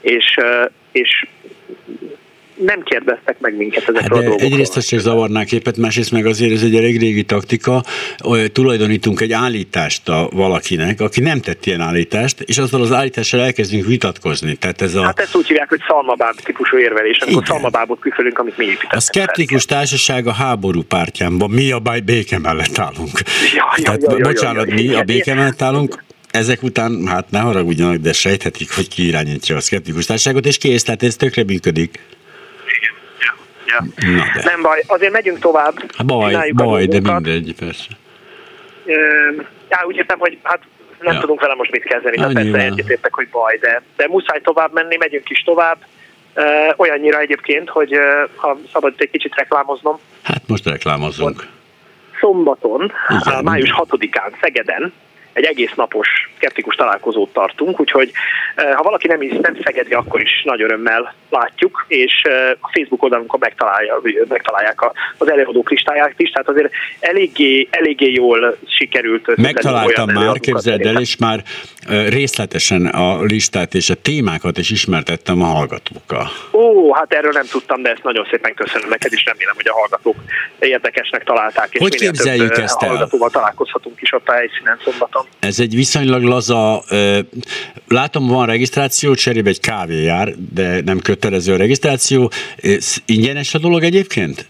[0.00, 0.38] És,
[0.92, 1.26] és
[2.54, 4.50] nem kérdeztek meg minket ezekről Hát a dolgokról.
[4.50, 7.82] egyrészt csak zavarná képet, másrészt meg azért ez egy elég régi taktika,
[8.18, 13.40] hogy tulajdonítunk egy állítást a valakinek, aki nem tett ilyen állítást, és azzal az állítással
[13.40, 14.54] elkezdünk vitatkozni.
[14.56, 17.54] Tehát ez a, Hát ezt úgy hívják, hogy szalmabáb típusú érvelés, amikor Igen.
[17.54, 18.92] szalmabábot küfölünk, amit mi építettünk.
[18.92, 23.20] a szkeptikus társaság a háború pártjánban, mi a baj béke mellett állunk.
[23.54, 24.98] Ja, ja, Tehát ja, ja, bocsánat, ja, mi ja.
[24.98, 29.60] a béke mellett állunk, ezek után, hát ne haragudjanak, de sejthetik, hogy ki irányítja a
[29.60, 31.98] szkeptikus társaságot, és kész, tehát ez tökre működik.
[33.66, 33.80] Ja.
[34.16, 34.42] Na de.
[34.44, 35.74] Nem baj, azért megyünk tovább.
[35.96, 37.88] Hát baj, csináljuk baj, de mindegy, persze.
[38.84, 38.94] Ö,
[39.68, 40.60] Já, úgy értem, hogy hát
[41.00, 41.20] nem Ja.
[41.20, 44.96] tudunk vele most mit kezdeni, Hát persze egyetértek, hogy baj, de, de muszáj tovább menni,
[44.96, 45.76] megyünk is tovább.
[46.34, 46.42] Ö,
[46.76, 47.90] olyannyira egyébként, hogy
[48.36, 51.46] ha szabad egy kicsit reklámoznom, Hát most reklámozzunk.
[52.20, 52.92] szombaton,
[53.26, 53.44] Igen.
[53.44, 54.92] május 6-án Szegeden
[55.34, 58.10] egy egész napos skeptikus találkozót tartunk, úgyhogy
[58.54, 62.70] eh, ha valaki nem, is, nem szegedi, akkor is nagy örömmel látjuk, és eh, a
[62.72, 64.78] Facebook oldalunkon megtalálja, megtalálják
[65.18, 66.70] az előadók listáját is, tehát azért
[67.00, 69.36] eléggé, eléggé jól sikerült.
[69.36, 71.42] Megtaláltam már, képzeld el, és már
[71.88, 76.28] ö, részletesen a listát és a témákat is ismertettem a hallgatókkal.
[76.52, 79.72] Ó, hát erről nem tudtam, de ezt nagyon szépen köszönöm neked, és remélem, hogy a
[79.72, 80.16] hallgatók
[80.58, 82.88] érdekesnek találták, és Hogy képzeljük eh, ezt el?
[82.88, 85.23] hallgatóval találkozhatunk is ott a helyszínen szombaton.
[85.38, 86.82] Ez egy viszonylag laza,
[87.88, 92.30] látom van regisztráció, cserébe egy kávé jár, de nem kötelező a regisztráció.
[92.62, 94.46] Ez ingyenes a dolog egyébként?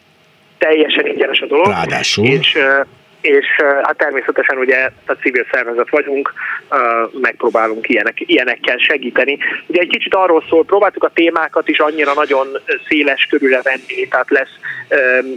[0.64, 1.66] teljesen ingyenes a dolog.
[1.66, 2.26] Ráadásul.
[2.26, 2.56] És,
[3.24, 3.46] és
[3.82, 6.32] hát természetesen ugye a civil szervezet vagyunk,
[7.20, 9.38] megpróbálunk ilyenek, ilyenekkel segíteni.
[9.66, 12.46] Ugye egy kicsit arról szól, próbáltuk a témákat is annyira nagyon
[12.88, 14.58] széles körülre venni, tehát lesz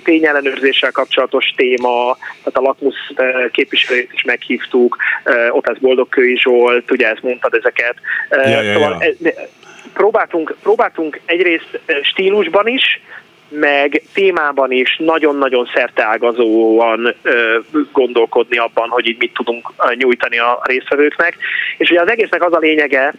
[0.04, 3.12] tényellenőrzéssel kapcsolatos téma, tehát a lakmusz
[3.52, 4.98] képviselőjét is meghívtuk,
[5.50, 7.96] ott ez Boldogkői Zsolt, ugye ezt mondtad ezeket.
[8.30, 9.06] Ja, ja, szóval ja.
[9.06, 9.50] ez-
[9.94, 13.02] próbáltunk, próbáltunk egyrészt stílusban is,
[13.50, 17.16] meg témában is nagyon-nagyon szerteágazóan
[17.92, 21.38] gondolkodni abban, hogy így mit tudunk nyújtani a résztvevőknek.
[21.78, 23.14] És ugye az egésznek az a lényege,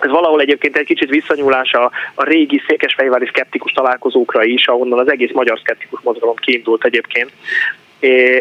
[0.00, 5.10] ez valahol egyébként egy kicsit visszanyúlás a, a régi székesfehérvári szkeptikus találkozókra is, ahonnan az
[5.10, 7.30] egész magyar szkeptikus mozgalom kiindult egyébként,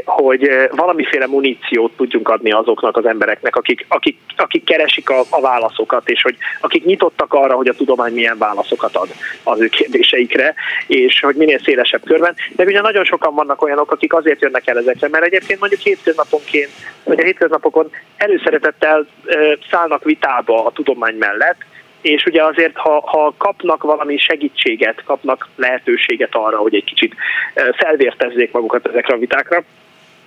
[0.06, 5.42] hogy eh, valamiféle muníciót tudjunk adni azoknak az embereknek, akik, akik, akik keresik a, a
[5.42, 9.10] válaszokat, és hogy akik nyitottak arra, hogy a tudomány milyen válaszokat ad
[9.44, 10.54] az ő kérdéseikre,
[10.88, 12.36] és hogy minél szélesebb körben.
[12.56, 16.70] De ugye nagyon sokan vannak olyanok, akik azért jönnek el ezekre, mert egyébként mondjuk hétköznaponként,
[17.04, 21.58] vagy a hétköznapokon előszeretettel eh, szállnak vitába a tudomány mellett,
[22.04, 27.16] és ugye azért, ha, ha kapnak valami segítséget, kapnak lehetőséget arra, hogy egy kicsit
[27.54, 29.64] eh, felvértezzék magukat ezekre a vitákra,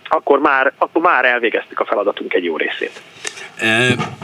[0.08, 3.00] akkor már, akkor már elvégeztük a feladatunk egy jó részét.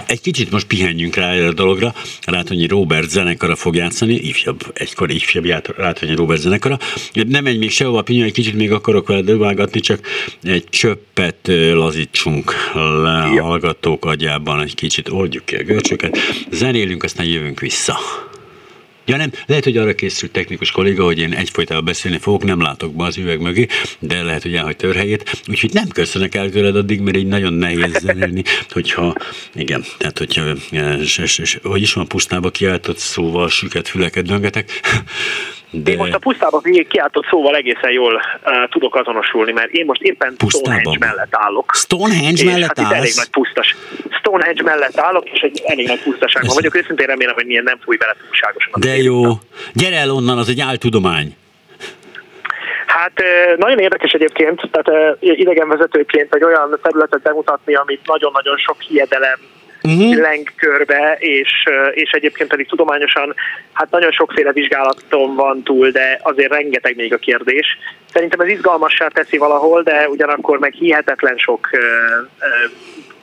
[0.06, 1.94] Egy kicsit most pihenjünk rá a dologra.
[2.26, 6.78] Rátonyi Robert zenekara fog játszani, ifjabb, egykor ifjabb Rátonyi Robert zenekara.
[7.12, 10.00] Nem egy még sehova, Pinya, egy kicsit még akarok vele dövágatni, csak
[10.42, 16.18] egy csöppet lazítsunk le a hallgatók agyában, egy kicsit oldjuk ki a görcsöket,
[16.50, 17.98] zenélünk, aztán jövünk vissza.
[19.04, 22.94] Ja nem, lehet, hogy arra készült technikus kolléga, hogy én egyfolytában beszélni fogok, nem látok
[22.94, 23.66] be az üveg mögé,
[23.98, 25.42] de lehet, hogy elhagy törhelyét.
[25.48, 29.14] Úgyhogy nem köszönök el tőled addig, mert így nagyon nehéz zenélni, hogyha,
[29.54, 30.54] igen, tehát hogyha,
[31.00, 34.80] és, és, és, hogy is van pusztába kiáltott szóval süket füleket döngetek,
[35.74, 35.90] de...
[35.90, 40.34] Én most a pusztában kiáltott szóval egészen jól uh, tudok azonosulni, mert én most éppen
[40.36, 40.78] pusztában.
[40.78, 41.70] Stonehenge mellett állok.
[41.74, 42.92] Stonehenge mellett hát állsz?
[42.92, 43.76] elég nagy pusztas.
[44.10, 46.76] Stonehenge mellett állok, és egy elég nagy pusztaságban vagyok.
[46.76, 48.72] Őszintén remélem, hogy milyen nem fúj bele túlságosan.
[48.80, 49.22] De jó.
[49.72, 51.36] Gyere el onnan, az egy áltudomány.
[52.86, 53.22] Hát
[53.56, 59.38] nagyon érdekes egyébként, tehát idegenvezetőként egy olyan területet bemutatni, amit nagyon-nagyon sok hiedelem
[59.82, 60.16] uh-huh.
[60.16, 61.50] leng körbe, és,
[61.92, 63.34] és egyébként pedig tudományosan,
[63.72, 67.66] hát nagyon sokféle vizsgálaton van túl, de azért rengeteg még a kérdés.
[68.12, 72.72] Szerintem ez izgalmassá teszi valahol, de ugyanakkor meg hihetetlen sok uh, uh,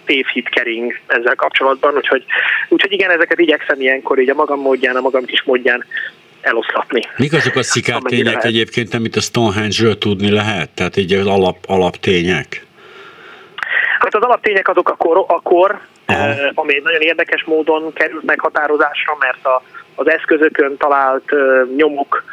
[0.05, 2.23] tévhit kering ezzel kapcsolatban, úgyhogy,
[2.69, 5.85] úgyhogy igen, ezeket igyekszem ilyenkor így a magam módján, a magam kis módján
[6.41, 7.01] eloszlatni.
[7.17, 10.69] Mik azok a szikártények egyébként, amit a Stonehenge-ről tudni lehet?
[10.69, 12.65] Tehát így az alap, alaptények?
[13.99, 19.17] Hát az alaptények azok a kor, a kor uh, ami nagyon érdekes módon került meghatározásra,
[19.19, 19.61] mert a,
[19.95, 21.31] az eszközökön talált
[21.75, 22.23] nyomok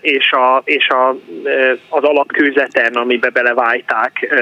[0.00, 1.08] és, a, és a,
[1.88, 4.34] az alapkőzeten, amibe belevájták,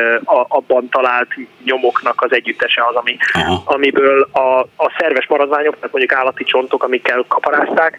[0.49, 1.29] abban talált
[1.65, 3.17] nyomoknak az együttese az, ami,
[3.65, 7.99] amiből a, a szerves maradványok, tehát mondjuk állati csontok, amikkel kaparázták,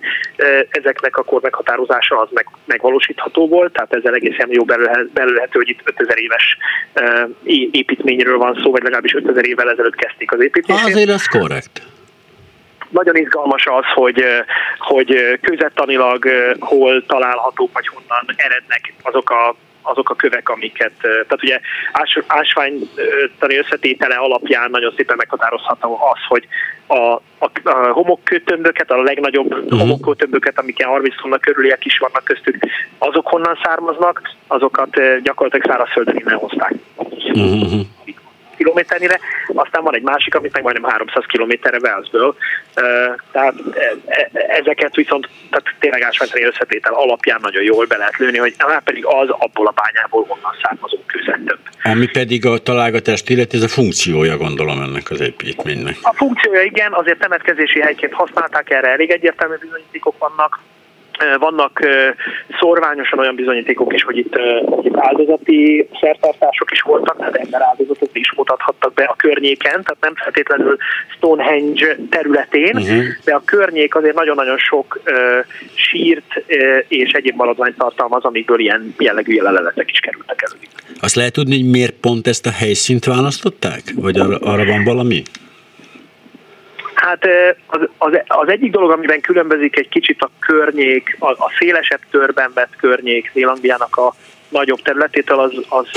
[0.69, 4.63] ezeknek a kor meghatározása az meg, megvalósítható volt, tehát ezzel egészen jó
[5.13, 6.57] belőlhető, hogy itt 5000 éves
[7.71, 10.85] építményről van szó, vagy legalábbis 5000 évvel ezelőtt kezdték az építést.
[10.85, 11.81] Azért az korrekt
[12.89, 14.23] nagyon izgalmas az, hogy,
[14.77, 16.25] hogy közettanilag
[16.59, 21.59] hol találhatók, vagy honnan erednek azok a azok a kövek, amiket, tehát ugye
[21.91, 26.47] ás, ásványtani összetétele alapján nagyon szépen meghatározható az, hogy
[26.87, 26.95] a,
[27.37, 29.79] a, a homokkötömböket, a legnagyobb uh-huh.
[29.79, 32.57] homokkötömböket, amiken 30 tonna körüliek is vannak köztük,
[32.97, 36.73] azok honnan származnak, azokat gyakorlatilag szárazföldön innen hozták.
[36.95, 37.81] Uh-huh
[38.59, 39.19] kilométernyire,
[39.53, 42.35] aztán van egy másik, amit meg majdnem 300 kilométerre Velszből.
[43.31, 48.37] Tehát e, e, ezeket viszont tehát tényleg ásványtani összetétel alapján nagyon jól be lehet lőni,
[48.37, 51.59] hogy már pedig az abból a bányából onnan származó kőzet több.
[51.83, 55.95] Ami pedig a találgatást illeti, ez a funkciója gondolom ennek az építménynek.
[56.01, 60.59] A funkciója igen, azért temetkezési helyként használták erre, elég egyértelmű bizonyítékok vannak
[61.39, 61.79] vannak
[62.59, 68.09] szorványosan olyan bizonyítékok is, hogy itt, hogy itt áldozati szertartások is voltak, tehát ember áldozatot
[68.15, 70.77] is mutathattak be a környéken, tehát nem feltétlenül
[71.15, 73.03] Stonehenge területén, uh-huh.
[73.23, 74.99] de a környék azért nagyon-nagyon sok
[75.73, 76.43] sírt
[76.87, 80.59] és egyéb maradványt tartalmaz, amikből ilyen jellegű jeleletek is kerültek elő.
[81.01, 83.81] Azt lehet tudni, hogy miért pont ezt a helyszínt választották?
[83.95, 85.23] Vagy arra, arra van valami?
[87.09, 87.25] Hát
[87.65, 92.51] az, az, az egyik dolog, amiben különbözik egy kicsit a környék, a, a szélesebb törben
[92.53, 94.13] vett környék Zélandiának a
[94.49, 95.87] nagyobb területétől az, az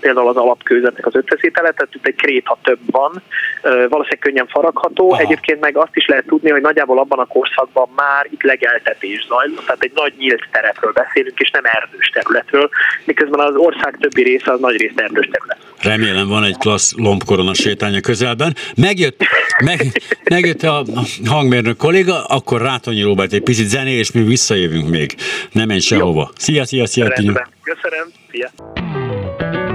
[0.00, 3.22] például az alapkőzetnek az ötszeszétele, tehát itt egy kréta több van,
[3.62, 5.12] valószínűleg könnyen faragható.
[5.12, 5.20] Aha.
[5.20, 9.64] Egyébként meg azt is lehet tudni, hogy nagyjából abban a korszakban már itt legeltetés zajlott,
[9.64, 12.70] tehát egy nagy nyílt terepről beszélünk, és nem erdős területről,
[13.04, 15.58] miközben az ország többi része az nagy részt erdős terület.
[15.82, 18.54] Remélem van egy klassz lombkorona sétánya közelben.
[18.76, 19.20] Megjött,
[19.64, 19.80] meg,
[20.24, 20.84] megjött a
[21.26, 25.14] hangmérnök kolléga, akkor Rátonyi Robert egy picit zenél, és mi visszajövünk még.
[25.52, 26.30] Nem menj sehova.
[26.36, 27.46] Szia, szia, szia, Rendben.
[27.64, 28.50] Köszönöm, szia!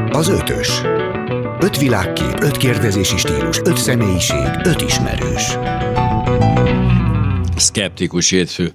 [0.10, 0.82] Az ötös.
[1.62, 5.58] Öt világkép, öt kérdezési stílus, öt személyiség, öt ismerős.
[7.58, 8.68] Skeptikus hétfő,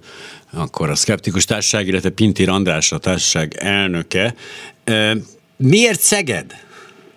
[0.53, 4.35] akkor a Skeptikus Társaság, illetve Pintér András a társaság elnöke.
[5.57, 6.53] Miért Szeged?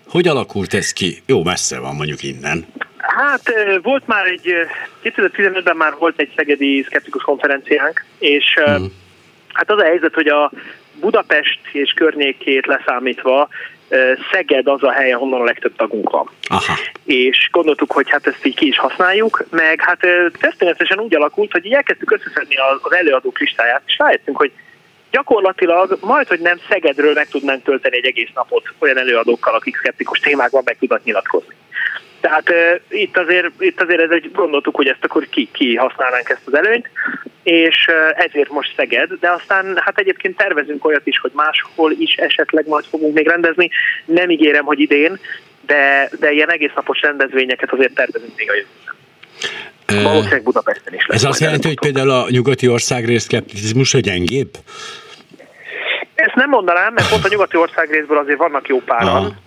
[0.08, 1.22] Hogy alakult ez ki?
[1.26, 2.66] Jó, messze van mondjuk innen.
[2.98, 3.42] Hát
[3.82, 4.54] volt már egy,
[5.04, 8.92] 2015-ben már volt egy szegedi szkeptikus konferenciánk, és hmm.
[9.54, 10.52] hát az a helyzet, hogy a
[11.00, 13.50] Budapest és környékét leszámítva
[14.32, 16.30] Szeged az a hely, ahonnan a legtöbb tagunk van.
[16.48, 16.74] Aha.
[17.06, 20.00] És gondoltuk, hogy hát ezt így ki is használjuk, meg hát
[20.40, 24.52] történetesen úgy alakult, hogy így elkezdtük összeszedni az előadók listáját, és rájöttünk, hogy
[25.12, 30.20] gyakorlatilag majd, hogy nem Szegedről meg tudnánk tölteni egy egész napot olyan előadókkal, akik szkeptikus
[30.20, 31.56] témákban meg tudnak nyilatkozni.
[32.20, 36.30] Tehát uh, itt, azért, itt azért ez egy, gondoltuk, hogy ezt akkor ki, ki használnánk
[36.30, 36.90] ezt az előnyt,
[37.44, 42.68] és ezért most Szeged, de aztán hát egyébként tervezünk olyat is, hogy máshol is esetleg
[42.68, 43.70] majd fogunk még rendezni.
[44.06, 45.20] Nem ígérem, hogy idén,
[45.66, 48.96] de, de ilyen egész napos rendezvényeket azért tervezünk még a jövőben.
[50.04, 51.24] Valószínűleg Budapesten is lesz.
[51.24, 54.50] Ez azt jelenti, hogy például a nyugati országrész szkepticizmus a gyengébb?
[56.16, 59.38] Ezt nem mondanám, mert pont a nyugati országrészből azért vannak jó páran,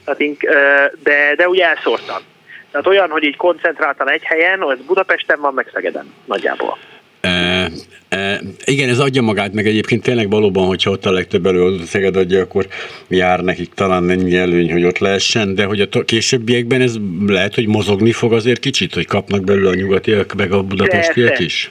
[1.03, 2.23] de, de ugye elszórtan.
[2.71, 6.79] Tehát olyan, hogy így koncentráltan egy helyen, az Budapesten van, meg Szegeden nagyjából.
[7.21, 7.71] E,
[8.09, 12.17] e, igen, ez adja magát, meg egyébként tényleg valóban, hogyha ott a legtöbb előadó Szeged
[12.17, 12.67] adja, akkor
[13.09, 16.97] jár nekik talán ennyi előny, hogy ott lehessen, de hogy a későbbiekben ez
[17.27, 21.71] lehet, hogy mozogni fog azért kicsit, hogy kapnak belőle a nyugatiak, meg a budapestiek is?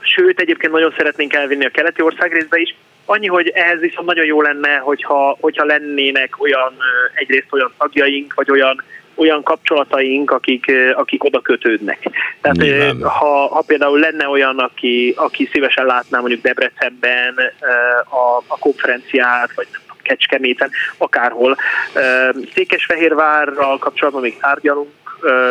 [0.00, 2.74] Sőt, egyébként nagyon szeretnénk elvinni a keleti országrészbe is,
[3.04, 6.72] Annyi, hogy ehhez viszont nagyon jó lenne, hogyha, hogyha lennének olyan,
[7.14, 8.82] egyrészt olyan tagjaink, vagy olyan
[9.14, 11.98] olyan kapcsolataink, akik, akik oda kötődnek.
[12.40, 17.34] Tehát ha, ha például lenne olyan, aki, aki szívesen látná mondjuk Debrecenben
[18.04, 19.66] a, a konferenciát, vagy
[20.02, 21.56] Kecskeméten, akárhol.
[22.54, 24.90] Székesfehérvárral kapcsolatban még tárgyalunk,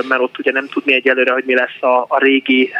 [0.07, 2.71] mert ott ugye nem tudni egyelőre, hogy mi lesz a, a régi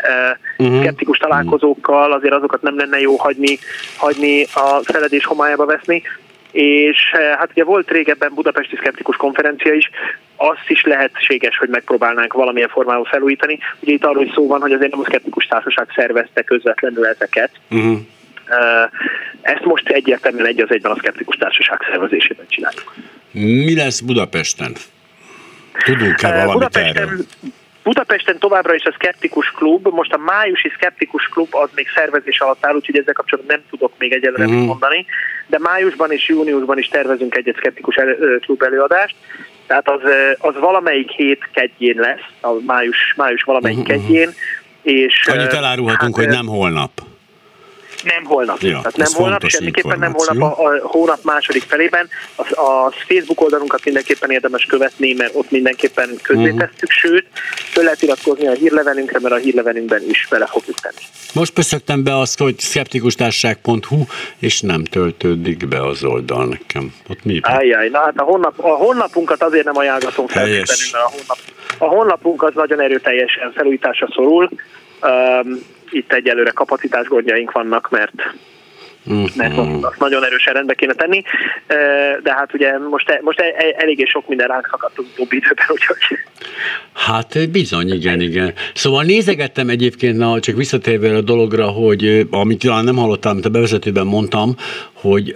[0.57, 0.79] uh-huh.
[0.81, 3.57] skeptikus találkozókkal, azért azokat nem lenne jó hagyni,
[3.97, 6.03] hagyni a feledés homályába veszni
[6.51, 9.89] és hát ugye volt régebben Budapesti Szkeptikus konferencia is,
[10.35, 13.59] azt is lehetséges, hogy megpróbálnánk valamilyen formában felújítani.
[13.79, 17.51] Ugye itt arról is szó van, hogy azért nem a Szkeptikus Társaság szervezte közvetlenül ezeket.
[17.69, 17.99] Uh-huh.
[19.41, 22.95] Ezt most egyértelműen egy az egyben a Szkeptikus Társaság szervezésében csináljuk.
[23.31, 24.73] Mi lesz Budapesten?
[25.85, 27.25] Tudunk-e valamit Budapesten, erről?
[27.83, 32.65] Budapesten továbbra is a Skeptikus Klub, most a májusi Skeptikus Klub az még szervezés alatt
[32.65, 34.65] áll, úgyhogy ezzel kapcsolatban nem tudok még egyelőre mm.
[34.65, 35.05] mondani,
[35.47, 37.95] de májusban és júniusban is tervezünk egy Skeptikus
[38.41, 39.15] Klub előadást,
[39.67, 40.01] tehát az,
[40.37, 43.95] az valamelyik hét kedjén lesz, a május, május valamelyik uh-huh.
[43.95, 44.29] kedjén.
[44.81, 46.91] És, Annyit elárulhatunk, hát, hogy nem holnap.
[48.03, 48.61] Nem holnap.
[48.61, 52.09] Ja, Tehát nem holnap, semmiképpen nem holnap a, a hónap második felében.
[52.35, 56.89] A, a Facebook oldalunkat mindenképpen érdemes követni, mert ott mindenképpen közzétesszük, uh-huh.
[56.89, 57.25] sőt,
[57.71, 61.03] föl lehet iratkozni a hírlevelünkre, mert a hírlevelünkben is bele fogjuk tenni.
[61.33, 64.03] Most pöszögtem be azt, hogy szkeptikustárság.hu,
[64.39, 66.93] és nem töltődik be az oldal nekem.
[67.09, 67.39] Ott mi?
[67.41, 71.37] Ajjaj, na hát a, honlap, a honlapunkat azért nem ajánlatom feltétlenül, mert a, honlap,
[71.77, 74.49] a honlapunk az nagyon erőteljesen felújításra szorul.
[75.01, 78.13] Um, itt egyelőre kapacitás gondjaink vannak, mert
[79.05, 79.35] uh-huh.
[79.35, 81.23] mert azt nagyon erősen rendbe kéne tenni,
[82.23, 85.65] de hát ugye most, most e, e, eléggé sok minden ránk szakadt az utóbbi időben,
[85.69, 85.97] úgyhogy...
[86.93, 88.53] Hát bizony, igen, igen.
[88.73, 93.49] Szóval nézegettem egyébként, na, csak visszatérve a dologra, hogy amit talán nem hallottam, amit a
[93.49, 94.55] bevezetőben mondtam,
[95.01, 95.35] hogy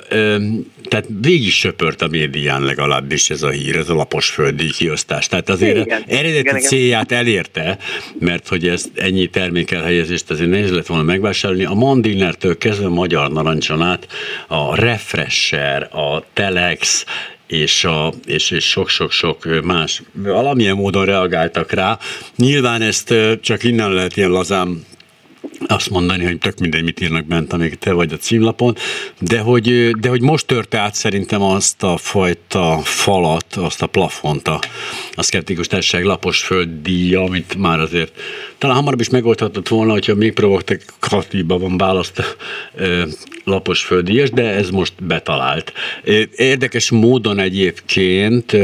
[0.83, 5.27] tehát végig söpört a médián legalábbis ez a hír, ez a lapos földi kiosztás.
[5.27, 7.19] Tehát azért igen, eredeti igen, célját igen.
[7.19, 7.77] elérte,
[8.19, 11.65] mert hogy ezt ennyi termékelhelyezést azért nehéz lett volna megvásárolni.
[11.65, 14.07] A Mandinertől kezdve a Magyar Narancson át,
[14.47, 17.05] a Refresher, a Telex,
[17.47, 21.99] és, a, és, és sok-sok-sok más valamilyen módon reagáltak rá.
[22.35, 24.85] Nyilván ezt csak innen lehet ilyen lazán
[25.67, 28.75] azt mondani, hogy tök mindegy, mit írnak bent, amíg te vagy a címlapon,
[29.19, 34.47] de hogy, de hogy most törte át szerintem azt a fajta falat, azt a plafont
[34.47, 34.59] a,
[35.13, 38.11] a szkeptikus társaság lapos földdíja, amit már azért
[38.57, 42.37] talán hamarabb is megoldhatott volna, hogyha még provokatíva van választ
[43.45, 45.73] lapos földíjas, de ez most betalált.
[46.35, 48.57] Érdekes módon egyébként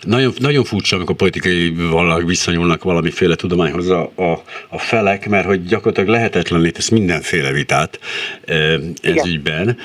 [0.00, 5.64] nagyon, nagyon furcsa, amikor politikai valaki viszonyulnak valamiféle tudományhoz a, a, a felek, mert hogy
[5.64, 8.00] gyakorlatilag lehetetlen tesz mindenféle vitát
[8.46, 9.26] ez igen.
[9.26, 9.76] ügyben.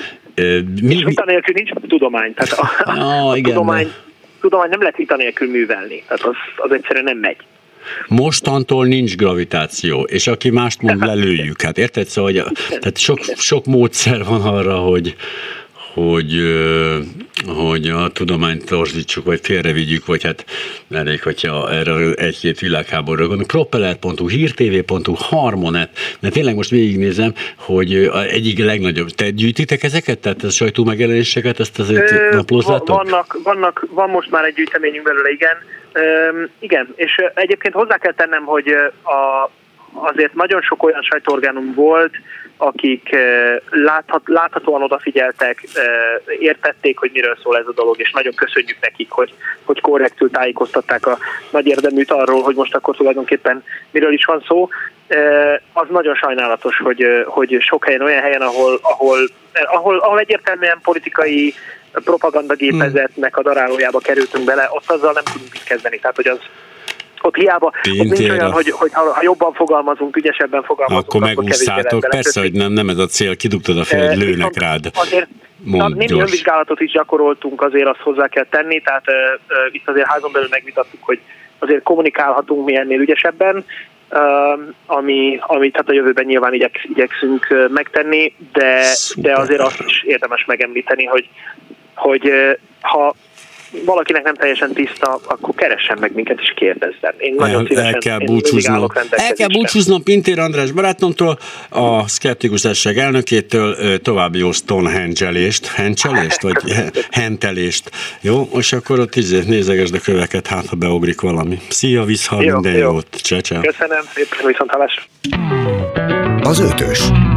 [0.82, 2.34] Mi, és vita nélkül nincs tudomány.
[2.34, 3.92] Tehát a, ah, a igen, tudomány, de...
[4.40, 6.02] tudomány nem lehet vita nélkül művelni.
[6.08, 7.36] Tehát az, az egyszerűen nem megy.
[8.08, 11.62] Mostantól nincs gravitáció, és aki mást mond, lelőjük.
[11.62, 12.06] Hát érted?
[12.06, 15.16] Szóval, hogy, tehát sok, sok módszer van arra, hogy,
[15.94, 16.42] hogy,
[17.46, 20.44] hogy a tudományt torzítsuk, vagy félrevigyük, vagy hát
[20.90, 23.46] elég, hogyha erre egy-két világháborúra gondolunk.
[23.46, 29.08] Propeller.hu, hírtv.hu, Harmonet, mert tényleg most végignézem, hogy egyik legnagyobb.
[29.08, 30.18] Te gyűjtitek ezeket?
[30.18, 32.96] Tehát a sajtó megjelenéseket, ezt azért naplozzátok?
[32.96, 35.56] Vannak, vannak, van most már egy gyűjteményünk belőle, igen.
[36.58, 38.68] Igen, és egyébként hozzá kell tennem, hogy
[39.02, 39.50] a,
[39.92, 42.12] azért nagyon sok olyan sajtóorgánum volt,
[42.56, 45.84] akik eh, láthat, láthatóan odafigyeltek, eh,
[46.38, 49.34] értették, hogy miről szól ez a dolog, és nagyon köszönjük nekik, hogy,
[49.64, 51.18] hogy korrektül tájékoztatták a
[51.50, 54.68] nagy érdeműt arról, hogy most akkor tulajdonképpen miről is van szó.
[55.06, 59.18] Eh, az nagyon sajnálatos, hogy, hogy sok helyen, olyan helyen, ahol, ahol,
[59.52, 61.54] ahol, ahol egyértelműen politikai
[61.92, 65.98] propagandagépezetnek a darálójába kerültünk bele, ott azzal nem tudunk mit kezdeni.
[65.98, 66.38] Tehát, hogy az,
[67.24, 72.10] ott hiába, ott nincs olyan, hogy, hogy ha, jobban fogalmazunk, ügyesebben fogalmazunk, Akkor megúszszátok, lesz.
[72.10, 74.90] Persze, hogy nem, nem ez a cél, kidugtad a Eh, lőnek viszont rád.
[74.94, 75.28] Azért
[75.64, 80.06] na, némi önvizsgálatot is gyakoroltunk, azért azt hozzá kell tenni, tehát uh, uh, itt azért
[80.06, 81.20] házon belül megvitattuk, hogy
[81.58, 83.64] azért kommunikálhatunk mi ennél ügyesebben,
[84.10, 84.20] uh,
[84.86, 89.32] ami, amit hát a jövőben nyilván igyek, igyekszünk uh, megtenni, de, Szuper.
[89.32, 91.28] de azért azt is érdemes megemlíteni, hogy,
[91.94, 93.14] hogy uh, ha
[93.84, 97.14] valakinek nem teljesen tiszta, akkor keressen meg minket és kérdezzen.
[97.18, 98.90] Én nagyon El, szívesen el kell búcsúznom.
[99.10, 106.72] El kell búcsúznom Pintér András barátomtól, a Szkeptikus Társaság elnökétől további jó Stonehenge-elést, hencselést, vagy
[106.72, 107.90] he- hentelést.
[108.20, 111.58] Jó, és akkor ott izé, nézegesd a köveket, hát ha beugrik valami.
[111.68, 112.92] Szia, vissza, Jó, minden jó.
[112.92, 113.06] jót.
[113.10, 113.60] Cseh, cseh.
[113.60, 115.02] Köszönöm, szépen viszont hallásra.
[116.42, 117.33] Az ötös.